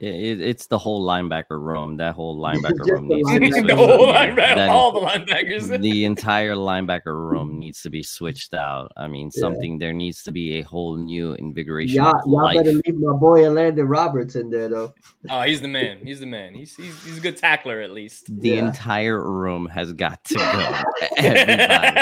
[0.00, 1.98] It, it's the whole linebacker room.
[1.98, 5.80] That whole linebacker room needs to be the whole linebacker, that, all the linebackers.
[5.80, 8.90] the entire linebacker room needs to be switched out.
[8.96, 9.40] I mean, yeah.
[9.40, 11.96] something there needs to be a whole new invigoration.
[11.96, 14.94] Y'all, y'all better leave my boy Elandon Roberts in there though.
[15.28, 15.98] Oh, he's the man.
[16.02, 16.54] He's the man.
[16.54, 18.26] He's he's, he's a good tackler at least.
[18.40, 18.68] The yeah.
[18.68, 20.82] entire room has got to go.
[21.16, 22.00] Everybody,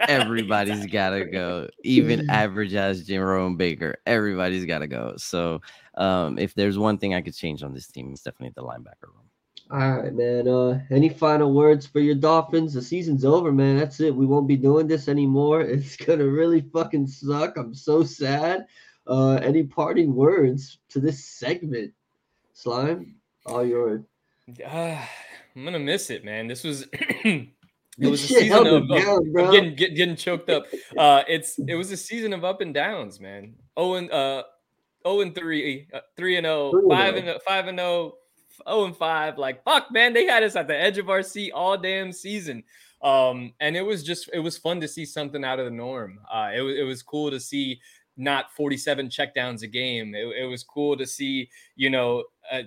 [0.08, 1.68] everybody's got to go.
[1.84, 2.28] Even mm.
[2.28, 5.14] average as Jerome Baker, everybody's got to go.
[5.16, 5.60] So
[6.00, 9.08] um, if there's one thing I could change on this team, it's definitely the linebacker
[9.08, 9.28] room.
[9.70, 10.48] All right, man.
[10.48, 12.74] Uh, any final words for your Dolphins?
[12.74, 13.78] The season's over, man.
[13.78, 14.12] That's it.
[14.12, 15.60] We won't be doing this anymore.
[15.70, 17.56] It's gonna really fucking suck.
[17.56, 18.66] I'm so sad.
[19.06, 21.92] Uh, any parting words to this segment?
[22.54, 23.14] Slime,
[23.46, 24.02] all yours.
[24.66, 24.96] Uh,
[25.56, 26.46] I'm gonna miss it, man.
[26.48, 27.50] This was it
[27.98, 30.64] was a season of, down, of getting, get, getting choked up.
[30.96, 33.54] Uh, it's it was a season of up and downs, man.
[33.76, 34.42] Owen, uh,
[35.06, 38.14] 0 and 3, uh, 3 and 0, 5 and 5 and 0,
[38.68, 39.38] 0 and 5.
[39.38, 42.62] Like, fuck, man, they had us at the edge of our seat all damn season.
[43.02, 46.18] Um, and it was just, it was fun to see something out of the norm.
[46.32, 47.80] Uh, it, it was cool to see
[48.16, 50.14] not 47 checkdowns a game.
[50.14, 52.62] It, it was cool to see, you know, uh,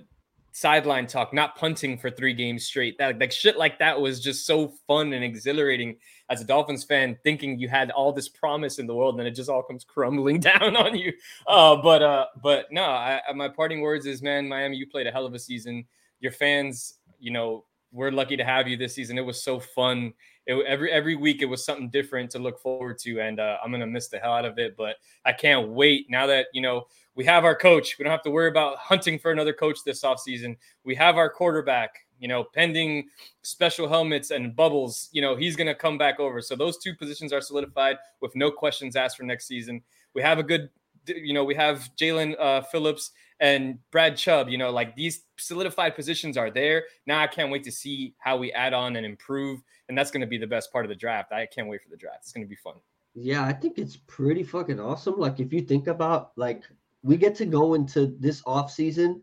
[0.54, 2.96] sideline talk, not punting for three games straight.
[2.96, 5.96] That like shit like that was just so fun and exhilarating
[6.30, 9.26] as a Dolphins fan, thinking you had all this promise in the world, and then
[9.26, 11.12] it just all comes crumbling down on you.
[11.48, 15.10] Uh, but uh, but no, I, my parting words is, man, Miami, you played a
[15.10, 15.84] hell of a season.
[16.20, 19.18] Your fans, you know, we're lucky to have you this season.
[19.18, 20.12] It was so fun.
[20.46, 23.70] It, every every week it was something different to look forward to, and uh, I'm
[23.70, 24.76] gonna miss the hell out of it.
[24.76, 27.96] But I can't wait now that you know we have our coach.
[27.98, 30.56] We don't have to worry about hunting for another coach this offseason.
[30.84, 33.08] We have our quarterback you know, pending
[33.42, 36.40] special helmets and bubbles, you know, he's going to come back over.
[36.40, 39.82] So those two positions are solidified with no questions asked for next season.
[40.14, 40.70] We have a good,
[41.06, 45.96] you know, we have Jaelan uh, Phillips and Brad Chubb, you know, like these solidified
[45.96, 46.84] positions are there.
[47.06, 49.60] Now I can't wait to see how we add on and improve.
[49.88, 51.32] And that's going to be the best part of the draft.
[51.32, 52.20] I can't wait for the draft.
[52.22, 52.74] It's going to be fun.
[53.14, 55.18] Yeah, I think it's pretty fucking awesome.
[55.18, 56.64] Like if you think about like
[57.02, 59.22] we get to go into this off season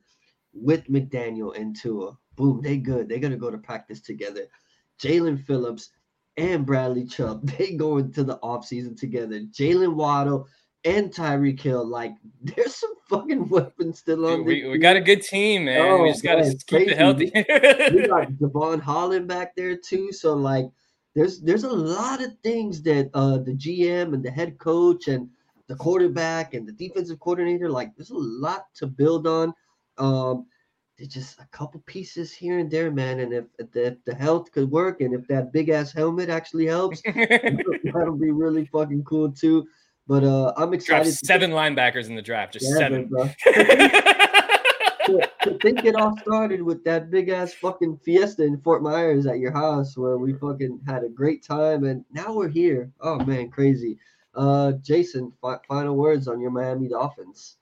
[0.54, 3.08] with McDaniel and Tua boom, they good.
[3.10, 4.48] They're gonna go to practice together.
[5.00, 5.90] Jaelan Phillips
[6.38, 9.40] and Bradley Chubb, they go into the offseason together.
[9.42, 10.48] Jaylen Waddle
[10.84, 14.40] and Tyreek Hill, like there's some fucking weapons still on.
[14.40, 15.82] Dude, we, we got a good team, man.
[15.82, 17.32] Oh, we just gotta man, keep it healthy.
[17.36, 20.12] we got Jevon Holland back there too.
[20.12, 20.66] So like
[21.16, 25.30] there's there's a lot of things that uh the GM and the head coach and
[25.68, 29.54] the quarterback and the defensive coordinator, like there's a lot to build on.
[29.98, 30.46] Um,
[30.98, 33.22] there's just a couple pieces here and there, man.
[33.22, 37.02] And if, if the health could work and if that big ass helmet actually helps,
[37.16, 39.66] that'll be really fucking cool too.
[40.08, 41.04] But uh, I'm excited.
[41.04, 43.08] Draft seven linebackers in the draft, just seven.
[43.08, 43.30] Bro.
[45.62, 49.52] think it all started with that big ass fucking fiesta in Fort Myers at your
[49.52, 52.92] house where we fucking had a great time, and now we're here.
[53.00, 53.98] Oh man, crazy.
[54.34, 57.58] Uh, Jason, fi- final words on your Miami Dolphins.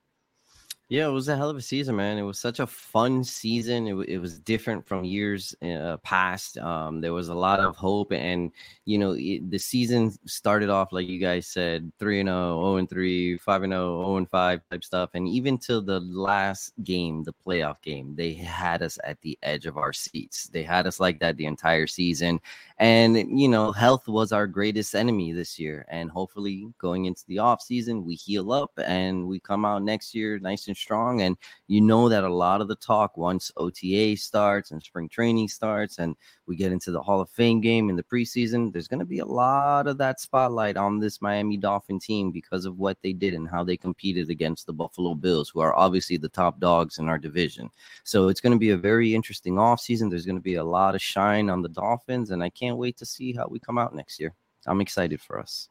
[0.92, 2.18] Yeah, it was a hell of a season, man.
[2.18, 3.88] It was such a fun season.
[3.88, 6.58] It, it was different from years uh, past.
[6.58, 8.52] Um, there was a lot of hope, and
[8.86, 12.78] you know, it, the season started off like you guys said, three and 0, 0
[12.78, 15.12] and 3, 5 and 0, 0 and 5 type stuff.
[15.14, 19.68] And even till the last game, the playoff game, they had us at the edge
[19.68, 20.46] of our seats.
[20.52, 22.42] They had us like that the entire season.
[22.80, 25.86] And you know, health was our greatest enemy this year.
[25.90, 30.16] And hopefully, going into the off season, we heal up and we come out next
[30.16, 31.22] year nice and strong.
[31.22, 31.38] And
[31.68, 36.00] you know that a lot of the talk once OTA starts and spring training starts
[36.00, 36.16] and
[36.50, 39.20] we get into the Hall of Fame game in the preseason, there's going to be
[39.20, 43.34] a lot of that spotlight on this Miami Dolphin team because of what they did
[43.34, 47.08] and how they competed against the Buffalo Bills, who are obviously the top dogs in
[47.08, 47.70] our division.
[48.04, 50.10] So it's going to be a very interesting off season.
[50.10, 52.98] There's going to be a lot of shine on the Dolphins, and I can't wait
[52.98, 54.34] to see how we come out next year.
[54.66, 55.70] I'm excited for us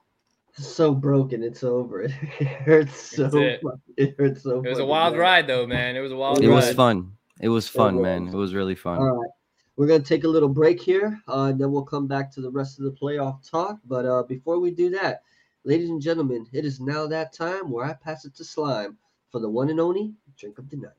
[0.59, 1.43] so broken.
[1.43, 2.03] It's over.
[2.41, 3.31] It hurts so.
[3.35, 3.61] It.
[3.97, 4.15] it.
[4.19, 4.63] hurts so.
[4.65, 5.21] It was a wild bad.
[5.21, 5.97] ride, though, man.
[5.97, 6.43] It was a wild.
[6.43, 6.55] It ride.
[6.55, 7.13] was fun.
[7.41, 8.29] It was fun, it man.
[8.29, 8.99] It was really fun.
[8.99, 9.31] All right,
[9.77, 12.51] we're gonna take a little break here, uh, and then we'll come back to the
[12.51, 13.79] rest of the playoff talk.
[13.85, 15.23] But uh, before we do that,
[15.65, 18.97] ladies and gentlemen, it is now that time where I pass it to Slime
[19.31, 20.98] for the one and only drink of the night.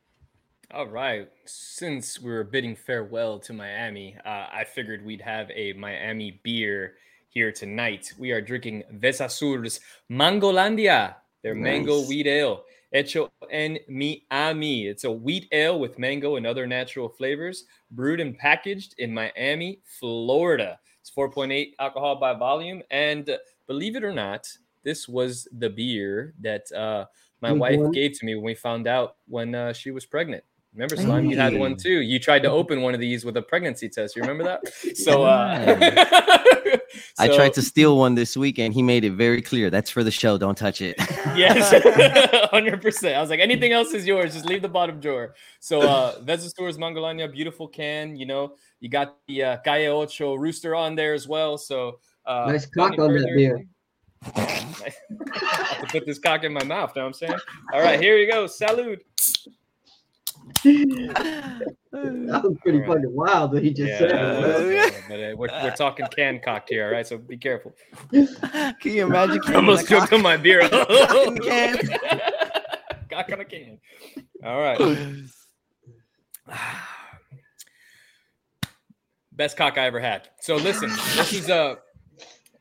[0.71, 1.27] All right.
[1.45, 6.93] Since we are bidding farewell to Miami, uh, I figured we'd have a Miami beer
[7.27, 8.13] here tonight.
[8.19, 9.79] We are drinking Veza Sur's
[10.11, 11.63] Mangolandia, their nice.
[11.63, 14.85] mango wheat ale, hecho en Miami.
[14.85, 19.79] It's a wheat ale with mango and other natural flavors, brewed and packaged in Miami,
[19.99, 20.79] Florida.
[21.01, 22.83] It's 4.8 alcohol by volume.
[22.91, 23.27] And
[23.65, 24.47] believe it or not,
[24.83, 27.05] this was the beer that uh,
[27.41, 30.43] my wife gave to me when we found out when uh, she was pregnant.
[30.73, 31.31] Remember, Slime, hey.
[31.31, 32.01] you had one too.
[32.01, 34.15] You tried to open one of these with a pregnancy test.
[34.15, 34.61] You remember that?
[34.95, 35.77] So, uh,
[37.19, 40.03] I tried to steal one this week, and he made it very clear that's for
[40.03, 40.37] the show.
[40.37, 40.95] Don't touch it.
[41.35, 41.71] yes,
[42.49, 43.15] hundred percent.
[43.15, 44.33] I was like, anything else is yours.
[44.33, 45.35] Just leave the bottom drawer.
[45.59, 48.15] So, uh, Veza Sur's Mangolania, beautiful can.
[48.15, 51.57] You know, you got the uh, Calle Ocho rooster on there as well.
[51.57, 53.65] So, uh, nice cock on that beer.
[54.35, 56.95] I have to put this cock in my mouth.
[56.95, 57.39] Know what I'm saying?
[57.73, 58.47] All right, here you go.
[58.47, 59.03] Salute
[60.63, 62.87] that was pretty right.
[62.87, 64.93] fucking wild what he just yeah, said.
[65.07, 67.07] but uh, we're, we're talking can cocked here, all right?
[67.07, 67.73] So be careful.
[68.11, 69.41] Can you imagine?
[69.47, 70.67] I almost choked on my beer.
[70.69, 71.77] can.
[73.09, 73.79] cock on a can.
[74.43, 74.79] All right.
[79.31, 80.29] Best cock I ever had.
[80.41, 81.77] So listen, this is a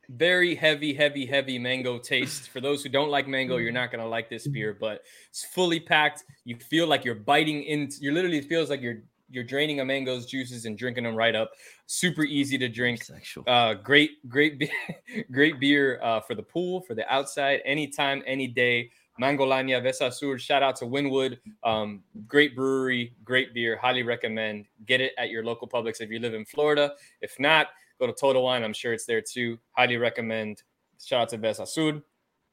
[0.08, 2.48] very heavy, heavy, heavy mango taste.
[2.50, 5.80] For those who don't like mango, you're not gonna like this beer, but it's fully
[5.80, 6.24] packed.
[6.44, 7.98] You feel like you're biting into.
[8.00, 11.50] You literally feels like you're you're draining a mango's juices and drinking them right up.
[11.86, 13.04] Super easy to drink.
[13.04, 13.44] Sexual.
[13.46, 14.72] Uh, great, great, be-
[15.30, 18.90] great beer uh, for the pool, for the outside, anytime, any day.
[19.20, 20.38] Mangolania Veza Sur.
[20.38, 21.38] Shout out to Wynwood.
[21.64, 23.76] Um, great brewery, great beer.
[23.76, 24.66] Highly recommend.
[24.86, 26.92] Get it at your local Publix if you live in Florida.
[27.20, 27.68] If not,
[27.98, 28.62] Go to Total Wine.
[28.62, 29.58] I'm sure it's there too.
[29.72, 30.62] Highly recommend.
[31.04, 32.02] Shout out to Veza Sur.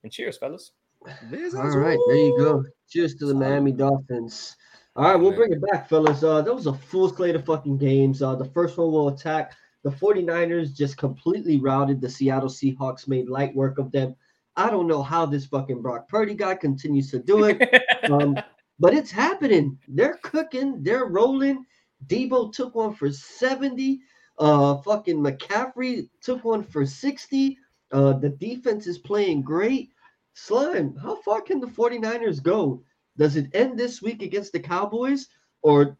[0.03, 0.71] And cheers, fellas.
[1.03, 2.63] All right, there you go.
[2.89, 4.55] Cheers to the Miami Dolphins.
[4.95, 6.23] All right, we'll bring it back, fellas.
[6.23, 8.21] Uh, that was a full slate of fucking games.
[8.21, 9.53] Uh, the first one will attack.
[9.83, 14.15] The 49ers just completely routed the Seattle Seahawks, made light work of them.
[14.55, 17.83] I don't know how this fucking Brock Purdy guy continues to do it.
[18.09, 18.35] um,
[18.79, 19.77] but it's happening.
[19.87, 21.65] They're cooking, they're rolling.
[22.07, 23.99] Deebo took one for 70.
[24.37, 27.57] Uh, fucking McCaffrey took one for 60.
[27.91, 29.91] Uh, the defense is playing great.
[30.33, 32.83] Slime, how far can the 49ers go?
[33.17, 35.29] Does it end this week against the Cowboys,
[35.61, 35.97] or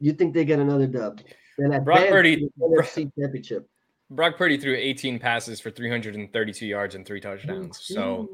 [0.00, 1.20] you think they get another dub?
[1.58, 3.68] And Brock Purdy, NFC Championship.
[4.10, 7.80] Brock Purdy threw 18 passes for 332 yards and three touchdowns.
[7.82, 8.28] So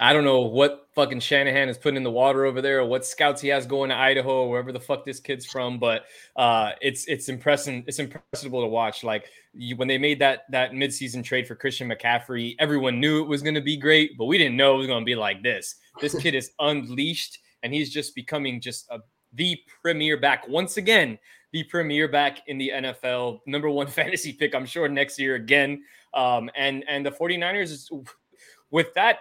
[0.00, 3.04] I don't know what fucking Shanahan is putting in the water over there, or what
[3.04, 5.78] scouts he has going to Idaho, or wherever the fuck this kid's from.
[5.78, 6.04] But
[6.36, 7.84] uh, it's it's impressive.
[7.86, 9.04] It's impressive to watch.
[9.04, 13.28] Like you, when they made that that midseason trade for Christian McCaffrey, everyone knew it
[13.28, 15.42] was going to be great, but we didn't know it was going to be like
[15.42, 15.76] this.
[16.00, 19.00] This kid is unleashed, and he's just becoming just a
[19.34, 21.18] the premier back once again.
[21.52, 25.82] The premier back in the NFL, number one fantasy pick, I'm sure next year again.
[26.14, 27.90] Um, and and the 49ers is
[28.70, 29.18] with that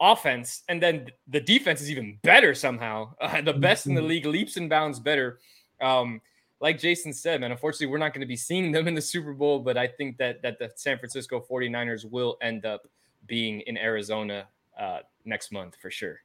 [0.00, 3.14] offense, and then the defense is even better somehow.
[3.20, 4.08] Uh, the best in the mm-hmm.
[4.08, 5.38] league, leaps and bounds better.
[5.80, 6.20] Um,
[6.60, 9.32] like Jason said, man, unfortunately, we're not going to be seeing them in the Super
[9.32, 12.86] Bowl, but I think that that the San Francisco 49ers will end up
[13.26, 16.20] being in Arizona uh, next month for sure.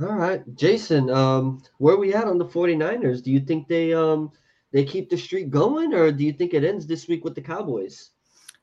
[0.00, 3.22] All right, Jason, um, where we at on the 49ers?
[3.22, 4.30] Do you think they um
[4.72, 7.42] they keep the streak going or do you think it ends this week with the
[7.42, 8.10] Cowboys?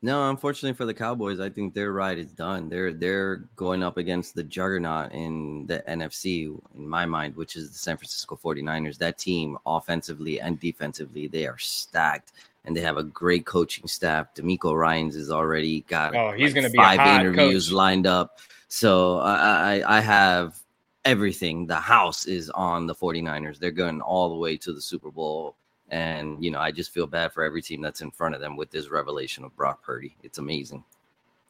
[0.04, 2.70] No, unfortunately for the Cowboys, I think their ride is done.
[2.70, 7.72] They're they're going up against the juggernaut in the NFC, in my mind, which is
[7.72, 9.00] the San Francisco 49ers.
[9.00, 12.34] That team, offensively and defensively, they are stacked
[12.66, 14.36] and they have a great coaching staff.
[14.36, 17.74] DeMeco Ryans has already got oh, he's like going to be five interviews coach.
[17.74, 18.40] lined up.
[18.68, 20.60] So I, I I have
[21.06, 21.65] everything.
[21.65, 23.58] The house is on the 49ers.
[23.58, 25.56] They're going all the way to the Super Bowl
[25.90, 28.56] and, you know, I just feel bad for every team that's in front of them
[28.56, 30.15] with this revelation of Brock Purdy.
[30.23, 30.83] It's amazing.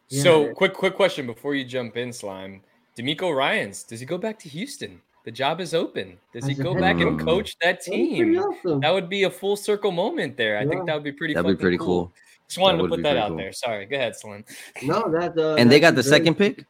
[0.10, 0.24] Yeah.
[0.24, 2.62] So, quick, quick question before you jump in, Slime.
[2.98, 5.02] DeMeco Ryans, does he go back to Houston?
[5.28, 6.18] the job is open.
[6.32, 7.28] Does he go back and coach.
[7.28, 8.38] coach that That'd be pretty team?
[8.40, 8.80] awesome.
[8.80, 10.58] That would be a full circle moment there.
[10.58, 10.70] I Yeah.
[10.70, 11.34] think that would be pretty.
[11.34, 12.14] That'd be pretty cool.
[12.48, 13.38] Just wanted to put that out cool.
[13.38, 13.52] there.
[13.52, 14.46] Sorry, go ahead, Slim.
[14.84, 16.64] No, that uh, And they got the be second pick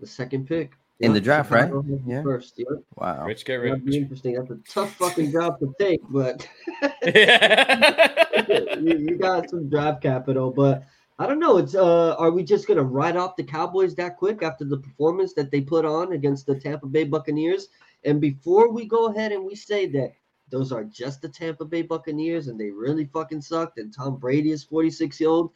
[0.00, 1.62] The second pick In the draft, right?
[1.64, 2.22] Chicago has Yeah.
[2.22, 2.68] First, yep.
[2.96, 3.26] Wow.
[3.26, 4.34] Rich get That'd be interesting.
[4.34, 6.46] That's a tough fucking job to take, but
[8.80, 10.50] you, you got some draft capital.
[10.50, 10.84] But
[11.18, 11.58] I don't know.
[11.58, 15.34] It's uh, are we just gonna write off the Cowboys that quick after the performance
[15.34, 17.68] that they put on against the Tampa Bay Buccaneers?
[18.04, 20.12] And before we go ahead and we say that
[20.50, 24.50] those are just the Tampa Bay Buccaneers and they really fucking sucked, and Tom Brady
[24.50, 25.52] is 46 year old.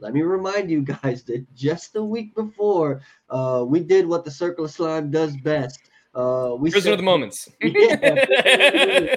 [0.00, 4.30] Let me remind you guys that just a week before, uh, we did what the
[4.30, 5.78] Circle of Slime does best.
[6.14, 7.48] Uh, we Prisoner said- of the moments.
[7.62, 9.16] Yeah.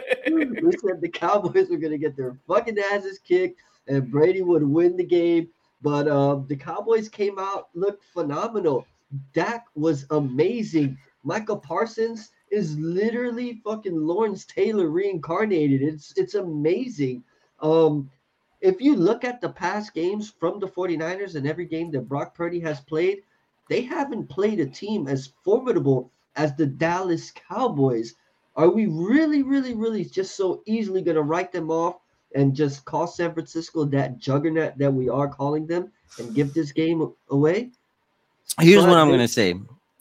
[0.62, 4.96] we said the Cowboys were gonna get their fucking asses kicked and Brady would win
[4.98, 5.50] the game.
[5.82, 8.86] But um, the Cowboys came out, looked phenomenal.
[9.34, 10.98] Dak was amazing.
[11.24, 15.82] Michael Parsons is literally fucking Lawrence Taylor reincarnated.
[15.82, 17.24] It's it's amazing.
[17.62, 18.10] Um,
[18.64, 22.34] if you look at the past games from the 49ers and every game that Brock
[22.34, 23.24] Purdy has played,
[23.70, 28.16] they haven't played a team as formidable as the Dallas Cowboys.
[28.56, 31.98] Are we really, really, really just so easily going to write them off
[32.36, 36.72] and just call San Francisco that juggernaut that we are calling them and give this
[36.72, 37.70] game away?
[38.62, 39.56] Here's what I'm gonna say.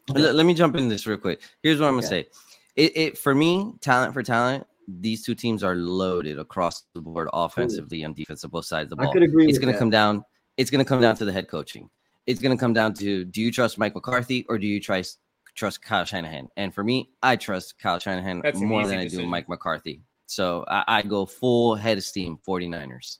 [0.08, 1.40] Let, let me jump in this real quick.
[1.62, 2.24] Here's what I'm gonna Okay.
[2.24, 2.28] say.
[2.76, 4.66] It, it for me, talent for talent,
[5.00, 9.02] these two teams are loaded across the board, offensively and defensive, both sides of the
[9.02, 9.12] I ball.
[9.12, 10.24] could agree It's gonna come down.
[10.56, 11.88] It's gonna come down to the head coaching.
[12.26, 15.18] It's gonna come down to do you trust Mike McCarthy or do you trust
[15.54, 16.48] trust Kyle Shanahan?
[16.56, 19.26] And for me, I trust Kyle Shanahan That's more than I do.
[19.26, 20.02] Mike McCarthy.
[20.26, 23.18] So I, I go full head of steam, 49ers.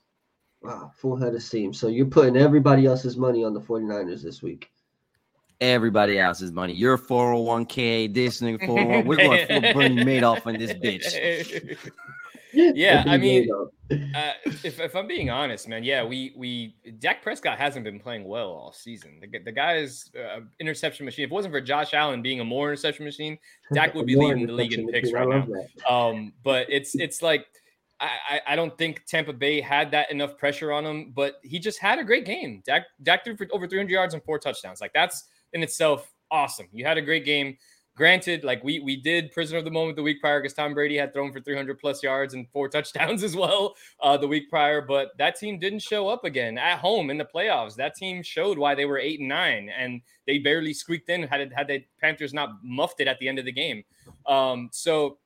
[0.61, 1.73] Wow, full head of steam.
[1.73, 4.71] So you're putting everybody else's money on the 49ers this week.
[5.63, 6.73] Everybody else's money.
[6.73, 9.05] You're 401k, this nigga 401.
[9.07, 11.77] We're going full Bernie Madoff in this bitch.
[12.55, 13.49] Yeah, I mean,
[13.89, 18.25] Uh, if, if I'm being honest, man, yeah, we we Dak Prescott hasn't been playing
[18.25, 19.17] well all season.
[19.19, 21.23] The, gu- the guy is uh, interception machine.
[21.25, 23.39] If it wasn't for Josh Allen being a more interception machine,
[23.73, 25.47] Dak would be leading the league in picks right now.
[25.47, 25.91] that.
[25.91, 27.47] Um, but it's it's like
[27.99, 31.57] I, I I don't think Tampa Bay had that enough pressure on him, but he
[31.57, 32.61] just had a great game.
[32.67, 34.79] Dak Dak threw for over 300 yards and four touchdowns.
[34.79, 35.23] Like that's
[35.53, 36.67] in itself awesome.
[36.71, 37.57] You had a great game.
[37.95, 40.97] Granted, like we we did prisoner of the moment the week prior because Tom Brady
[40.97, 44.81] had thrown for 300 plus yards and four touchdowns as well uh, the week prior,
[44.81, 47.75] but that team didn't show up again at home in the playoffs.
[47.75, 51.41] That team showed why they were eight and nine, and they barely squeaked in had
[51.41, 53.83] it, had the Panthers not muffed it at the end of the game.
[54.25, 55.19] Um, so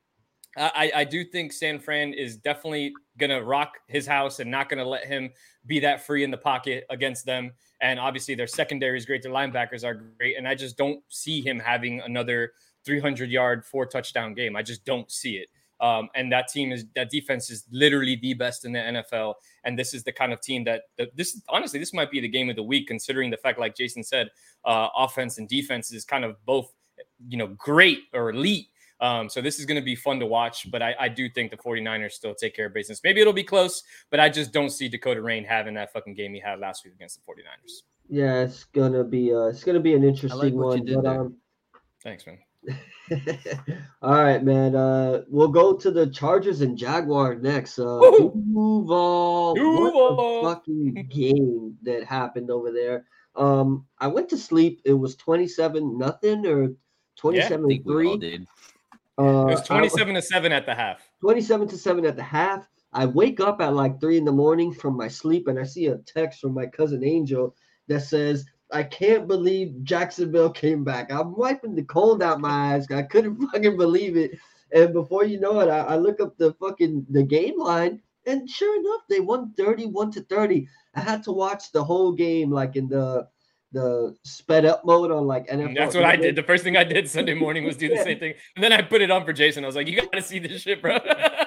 [0.58, 4.86] I, I do think San Fran is definitely gonna rock his house and not gonna
[4.86, 5.30] let him
[5.66, 7.52] be that free in the pocket against them.
[7.82, 11.42] And obviously their secondary is great, their linebackers are great, and I just don't see
[11.42, 12.54] him having another
[12.86, 14.56] 300 yard, four touchdown game.
[14.56, 15.50] I just don't see it.
[15.80, 19.36] Um, and that team is that defense is literally the best in the NFL.
[19.64, 20.84] And this is the kind of team that,
[21.16, 24.04] this honestly this might be the game of the week, considering the fact, like Jason
[24.04, 24.30] said,
[24.66, 26.74] uh, offense and defense is kind of both
[27.28, 28.68] you know great or elite.
[29.00, 31.52] Um, so this is going to be fun to watch, but I, I do think
[31.52, 33.00] the 49ers still take care of business.
[33.04, 36.34] Maybe it'll be close, but I just don't see Dakota Rain having that fucking game
[36.34, 37.84] he had last week against the 49ers.
[38.10, 41.04] Yeah, it's gonna be uh, it's gonna be an interesting what you one.
[41.04, 41.36] But um,
[42.04, 42.38] Thanks, man.
[44.02, 44.76] all right, man.
[44.76, 47.80] Uh, we'll go to the Chargers and Jaguar next.
[47.80, 50.41] Uh, Duval, Duval.
[50.43, 53.06] what a fucking game that happened over there.
[53.36, 54.82] Um, I went to sleep.
[54.86, 56.72] It was twenty-seven nothing or
[57.18, 58.48] twenty-seven think we all three.
[59.18, 61.01] Uh, It was I- 27 to 7 at the half.
[61.22, 62.68] 27 to 7 at the half.
[62.93, 65.88] I wake up at like 3 in the morning from my sleep and I see
[65.88, 67.55] a text from my cousin Angel
[67.88, 71.11] that says, I can't believe Jacksonville came back.
[71.11, 72.86] I'm wiping the cold out my eyes.
[72.91, 74.32] I couldn't fucking believe it.
[74.74, 78.49] And before you know it, I, I look up the fucking the game line, and
[78.49, 80.68] sure enough, they won 31 to 30.
[80.95, 83.30] I had to watch the whole game like in the
[83.72, 85.76] the sped up mode on like NFL.
[85.76, 86.36] That's what I did.
[86.36, 88.34] The first thing I did Sunday morning was do the same thing.
[88.55, 89.63] And then I put it on for Jason.
[89.63, 90.97] I was like, you got to see this shit, bro.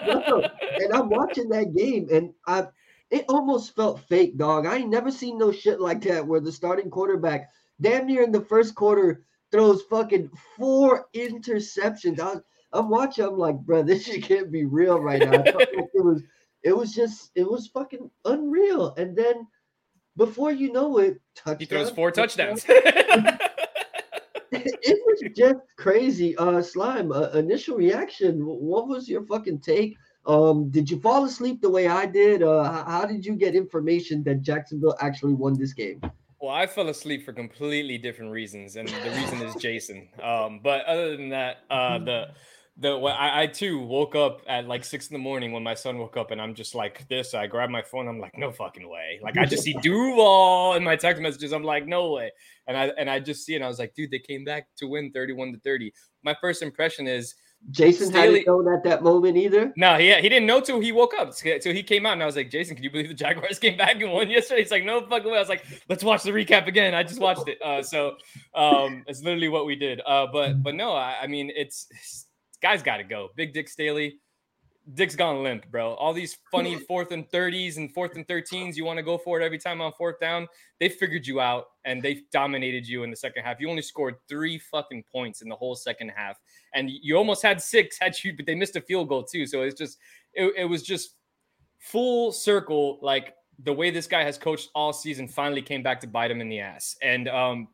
[0.06, 0.42] No,
[0.78, 2.66] and I'm watching that game, and I
[3.10, 4.66] it almost felt fake, dog.
[4.66, 7.50] I ain't never seen no shit like that where the starting quarterback,
[7.80, 12.20] damn near in the first quarter, throws fucking four interceptions.
[12.20, 12.36] I,
[12.72, 13.24] I'm watching.
[13.24, 15.40] I'm like, bro, this shit can't be real right now.
[15.40, 16.22] I felt like it was,
[16.62, 18.94] it was just, it was fucking unreal.
[18.96, 19.46] And then
[20.16, 21.58] before you know it, touchdown.
[21.58, 22.64] he throws four touchdowns.
[24.52, 26.36] it was just crazy.
[26.36, 27.12] Uh, slime.
[27.12, 28.40] Uh, initial reaction.
[28.44, 29.96] What was your fucking take?
[30.26, 32.42] Um, did you fall asleep the way I did?
[32.42, 36.00] Uh, how did you get information that Jacksonville actually won this game?
[36.40, 40.08] Well, I fell asleep for completely different reasons, and the reason is Jason.
[40.22, 42.28] Um, but other than that, uh, the
[42.80, 45.98] the I, I too woke up at like six in the morning when my son
[45.98, 47.34] woke up, and I'm just like this.
[47.34, 48.08] I grab my phone.
[48.08, 49.20] I'm like, no fucking way.
[49.22, 51.52] Like I just see Duval in my text messages.
[51.52, 52.30] I'm like, no way.
[52.66, 53.56] And I and I just see it.
[53.56, 55.92] And I was like, dude, they came back to win 31 to 30.
[56.24, 57.34] My first impression is
[57.70, 59.72] Jason Staley, hadn't known at that moment either.
[59.76, 61.36] No, he he didn't know till he woke up.
[61.36, 63.76] Till he came out, and I was like, Jason, can you believe the Jaguars came
[63.76, 64.62] back and won yesterday?
[64.62, 65.36] He's like, no fucking way.
[65.36, 66.94] I was like, let's watch the recap again.
[66.94, 67.60] I just watched it.
[67.62, 68.16] Uh, so
[68.54, 70.00] um, it's literally what we did.
[70.06, 72.26] Uh, but but no, I, I mean, it's, it's
[72.62, 73.30] guys got to go.
[73.36, 74.18] Big Dick Staley.
[74.94, 75.94] Dick's gone limp, bro.
[75.94, 79.40] All these funny fourth and 30s and fourth and 13s, you want to go for
[79.40, 80.48] it every time on fourth down.
[80.80, 83.60] They figured you out and they dominated you in the second half.
[83.60, 86.40] You only scored three fucking points in the whole second half.
[86.74, 89.46] And you almost had six, had you, but they missed a field goal too.
[89.46, 89.98] So it's just,
[90.34, 91.16] it, it was just
[91.78, 92.98] full circle.
[93.02, 96.40] Like the way this guy has coached all season finally came back to bite him
[96.40, 96.96] in the ass.
[97.02, 97.68] And um,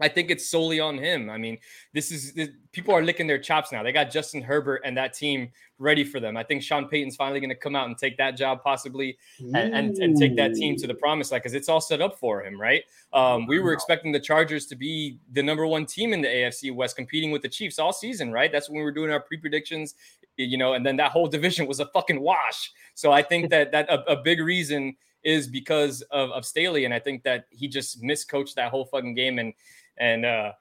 [0.00, 1.30] I think it's solely on him.
[1.30, 1.58] I mean,
[1.94, 3.82] this is this, people are licking their chops now.
[3.82, 6.36] They got Justin Herbert and that team ready for them.
[6.36, 9.56] I think Sean Payton's finally going to come out and take that job, possibly, and,
[9.56, 12.44] and, and, take that team to the promised land because it's all set up for
[12.44, 12.82] him, right?
[13.12, 16.74] Um, we were expecting the Chargers to be the number one team in the AFC
[16.74, 18.52] West, competing with the Chiefs all season, right?
[18.52, 19.94] That's when we were doing our pre predictions,
[20.36, 22.72] you know, and then that whole division was a fucking wash.
[22.94, 26.94] So I think that that a, a big reason is because of, of Staley, and
[26.94, 29.52] I think that he just miscoached that whole fucking game and
[29.98, 30.52] and uh,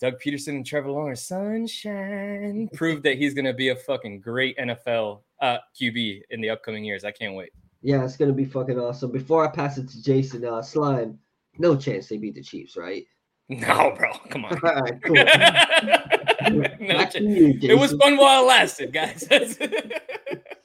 [0.00, 4.56] Doug Pederson and Trevor Lawrence, sunshine, proved that he's going to be a fucking great
[4.58, 7.04] NFL uh, QB in the upcoming years.
[7.04, 7.50] I can't wait.
[7.82, 9.12] Yeah, it's going to be fucking awesome.
[9.12, 11.18] Before I pass it to Jason, uh, Slime,
[11.58, 13.04] no chance they beat the Chiefs, right?
[13.50, 14.10] No, bro.
[14.30, 14.58] Come on.
[14.64, 15.14] All right, cool.
[16.80, 19.28] no you, it was fun while it lasted, guys.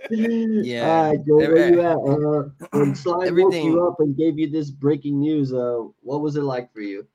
[0.09, 0.89] Yeah.
[0.89, 1.95] All right, Joe, where you at?
[1.95, 3.73] Uh, when Slime Everything.
[3.73, 6.81] woke you up and gave you this breaking news, uh, what was it like for
[6.81, 7.07] you?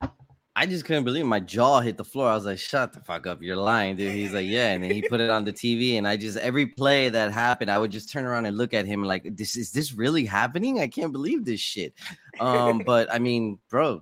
[0.57, 1.27] I just couldn't believe it.
[1.27, 2.29] my jaw hit the floor.
[2.29, 3.41] I was like, "Shut the fuck up!
[3.41, 6.07] You're lying, dude." He's like, "Yeah," and then he put it on the TV, and
[6.07, 9.03] I just every play that happened, I would just turn around and look at him
[9.03, 10.79] like, "This is this really happening?
[10.79, 11.93] I can't believe this shit."
[12.39, 14.01] Um, but I mean, bro,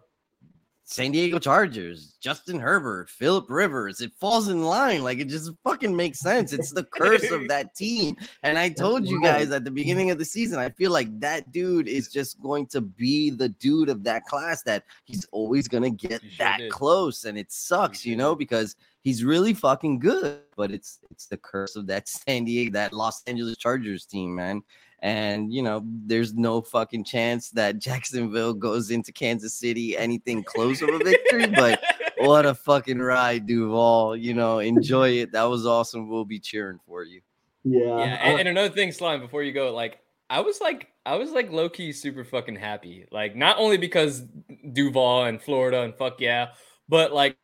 [0.85, 4.01] San Diego Chargers, Justin Herbert, Philip Rivers.
[4.01, 5.01] It falls in line.
[5.01, 6.51] Like it just fucking makes sense.
[6.51, 8.17] It's the curse of that team.
[8.43, 11.51] And I told you guys at the beginning of the season, I feel like that
[11.53, 15.83] dude is just going to be the dude of that class that he's always going
[15.83, 17.23] to get that close.
[17.23, 20.41] And it sucks, you know, because he's really fucking good.
[20.57, 24.61] But it's it's the curse of that San Diego, that Los Angeles Chargers team, man.
[25.03, 30.81] And you know, there's no fucking chance that Jacksonville goes into Kansas City anything close
[30.81, 31.45] of a victory.
[31.55, 31.83] but
[32.19, 34.15] what a fucking ride, Duval.
[34.15, 35.33] You know, enjoy it.
[35.33, 36.07] That was awesome.
[36.07, 37.19] We'll be cheering for you.
[37.65, 37.97] Yeah.
[37.97, 38.03] Yeah.
[38.23, 39.99] And, and another thing, Slime, before you go, like
[40.29, 43.05] I was like, I was like low key super fucking happy.
[43.11, 44.23] Like, not only because
[44.71, 46.51] Duval and Florida and fuck yeah,
[46.87, 47.35] but like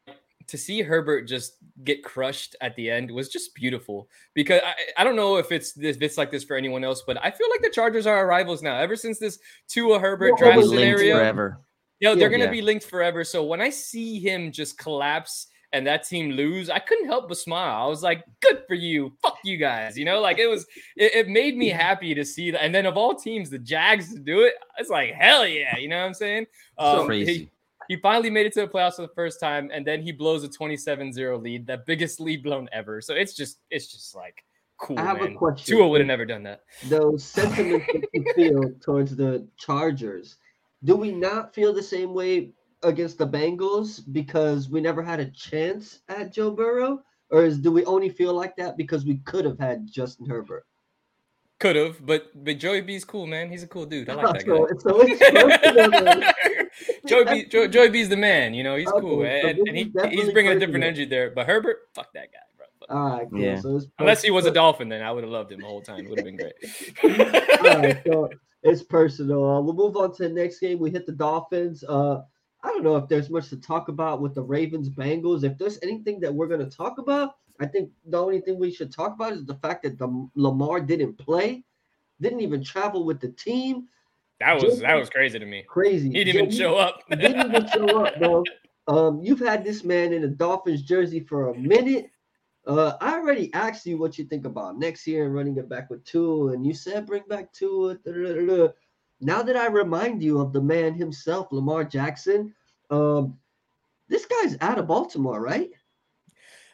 [0.49, 5.03] to see Herbert just get crushed at the end was just beautiful because I, I
[5.03, 7.61] don't know if it's this it's like this for anyone else, but I feel like
[7.61, 8.77] the Chargers are our rivals now.
[8.77, 11.59] Ever since this Tua Herbert well, draft scenario, forever.
[11.99, 12.51] You know, they're gonna yeah.
[12.51, 13.23] be linked forever.
[13.23, 17.37] So when I see him just collapse and that team lose, I couldn't help but
[17.37, 17.85] smile.
[17.85, 20.65] I was like, "Good for you, fuck you guys." You know, like it was.
[20.95, 22.63] It, it made me happy to see that.
[22.63, 25.77] And then of all teams, the Jags to do it, it's like hell yeah.
[25.77, 26.47] You know what I'm saying?
[26.77, 27.33] Um, crazy.
[27.33, 27.49] He,
[27.89, 30.43] he finally made it to the playoffs for the first time, and then he blows
[30.43, 33.01] a 27-0 lead, the biggest lead blown ever.
[33.01, 34.45] So it's just it's just like
[34.79, 34.99] cool.
[34.99, 35.33] I have man.
[35.33, 35.75] a question.
[35.75, 36.61] Tua would have never done that.
[36.85, 40.37] Those sentiments that you feel towards the Chargers,
[40.83, 42.51] do we not feel the same way
[42.83, 47.01] against the Bengals because we never had a chance at Joe Burrow?
[47.31, 50.65] Or is, do we only feel like that because we could have had Justin Herbert?
[51.59, 53.49] Could have, but but Joey B's cool, man.
[53.49, 54.09] He's a cool dude.
[54.09, 54.55] I like that guy.
[54.79, 56.58] So it's
[57.05, 58.53] Joey B, Joey, Joey B's the man.
[58.53, 61.31] You know, he's okay, cool, so and, and he, he's bringing a different energy there.
[61.31, 62.95] But Herbert, fuck that guy, bro.
[62.95, 63.39] All right, cool.
[63.39, 63.59] Yeah.
[63.59, 66.05] So Unless he was a Dolphin, then I would have loved him the whole time.
[66.05, 66.53] It would have been great.
[67.65, 68.29] All right, so
[68.63, 69.49] it's personal.
[69.49, 70.79] Uh, we'll move on to the next game.
[70.79, 71.83] We hit the Dolphins.
[71.83, 72.21] Uh,
[72.63, 75.43] I don't know if there's much to talk about with the Ravens Bengals.
[75.43, 78.71] If there's anything that we're going to talk about, I think the only thing we
[78.71, 81.63] should talk about is the fact that the Lamar didn't play,
[82.21, 83.87] didn't even travel with the team.
[84.39, 85.63] That was that was crazy to me.
[85.67, 86.09] Crazy.
[86.09, 87.03] He didn't even show up.
[87.09, 88.43] didn't even show up, bro.
[88.87, 92.09] Um, you've had this man in a Dolphins jersey for a minute.
[92.65, 95.89] Uh, I already asked you what you think about next year and running it back
[95.89, 97.97] with Tua, and you said bring back Tua.
[99.21, 102.53] Now that I remind you of the man himself, Lamar Jackson,
[102.89, 103.37] um,
[104.07, 105.69] this guy's out of Baltimore, right?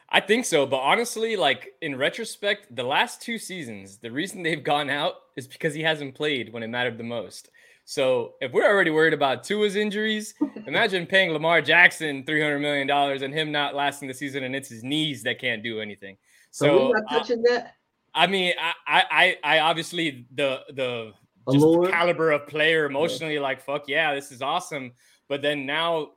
[0.08, 4.62] I think so, but honestly, like in retrospect, the last two seasons, the reason they've
[4.62, 7.50] gone out is because he hasn't played when it mattered the most.
[7.84, 10.34] So if we're already worried about Tua's injuries,
[10.66, 14.56] imagine paying Lamar Jackson three hundred million dollars and him not lasting the season, and
[14.56, 16.16] it's his knees that can't do anything.
[16.50, 17.74] So, not uh, touching that.
[18.14, 18.54] I mean,
[18.88, 21.12] I, I, I obviously the the
[21.52, 24.92] just the caliber of player emotionally, like fuck yeah, this is awesome.
[25.28, 26.12] But then now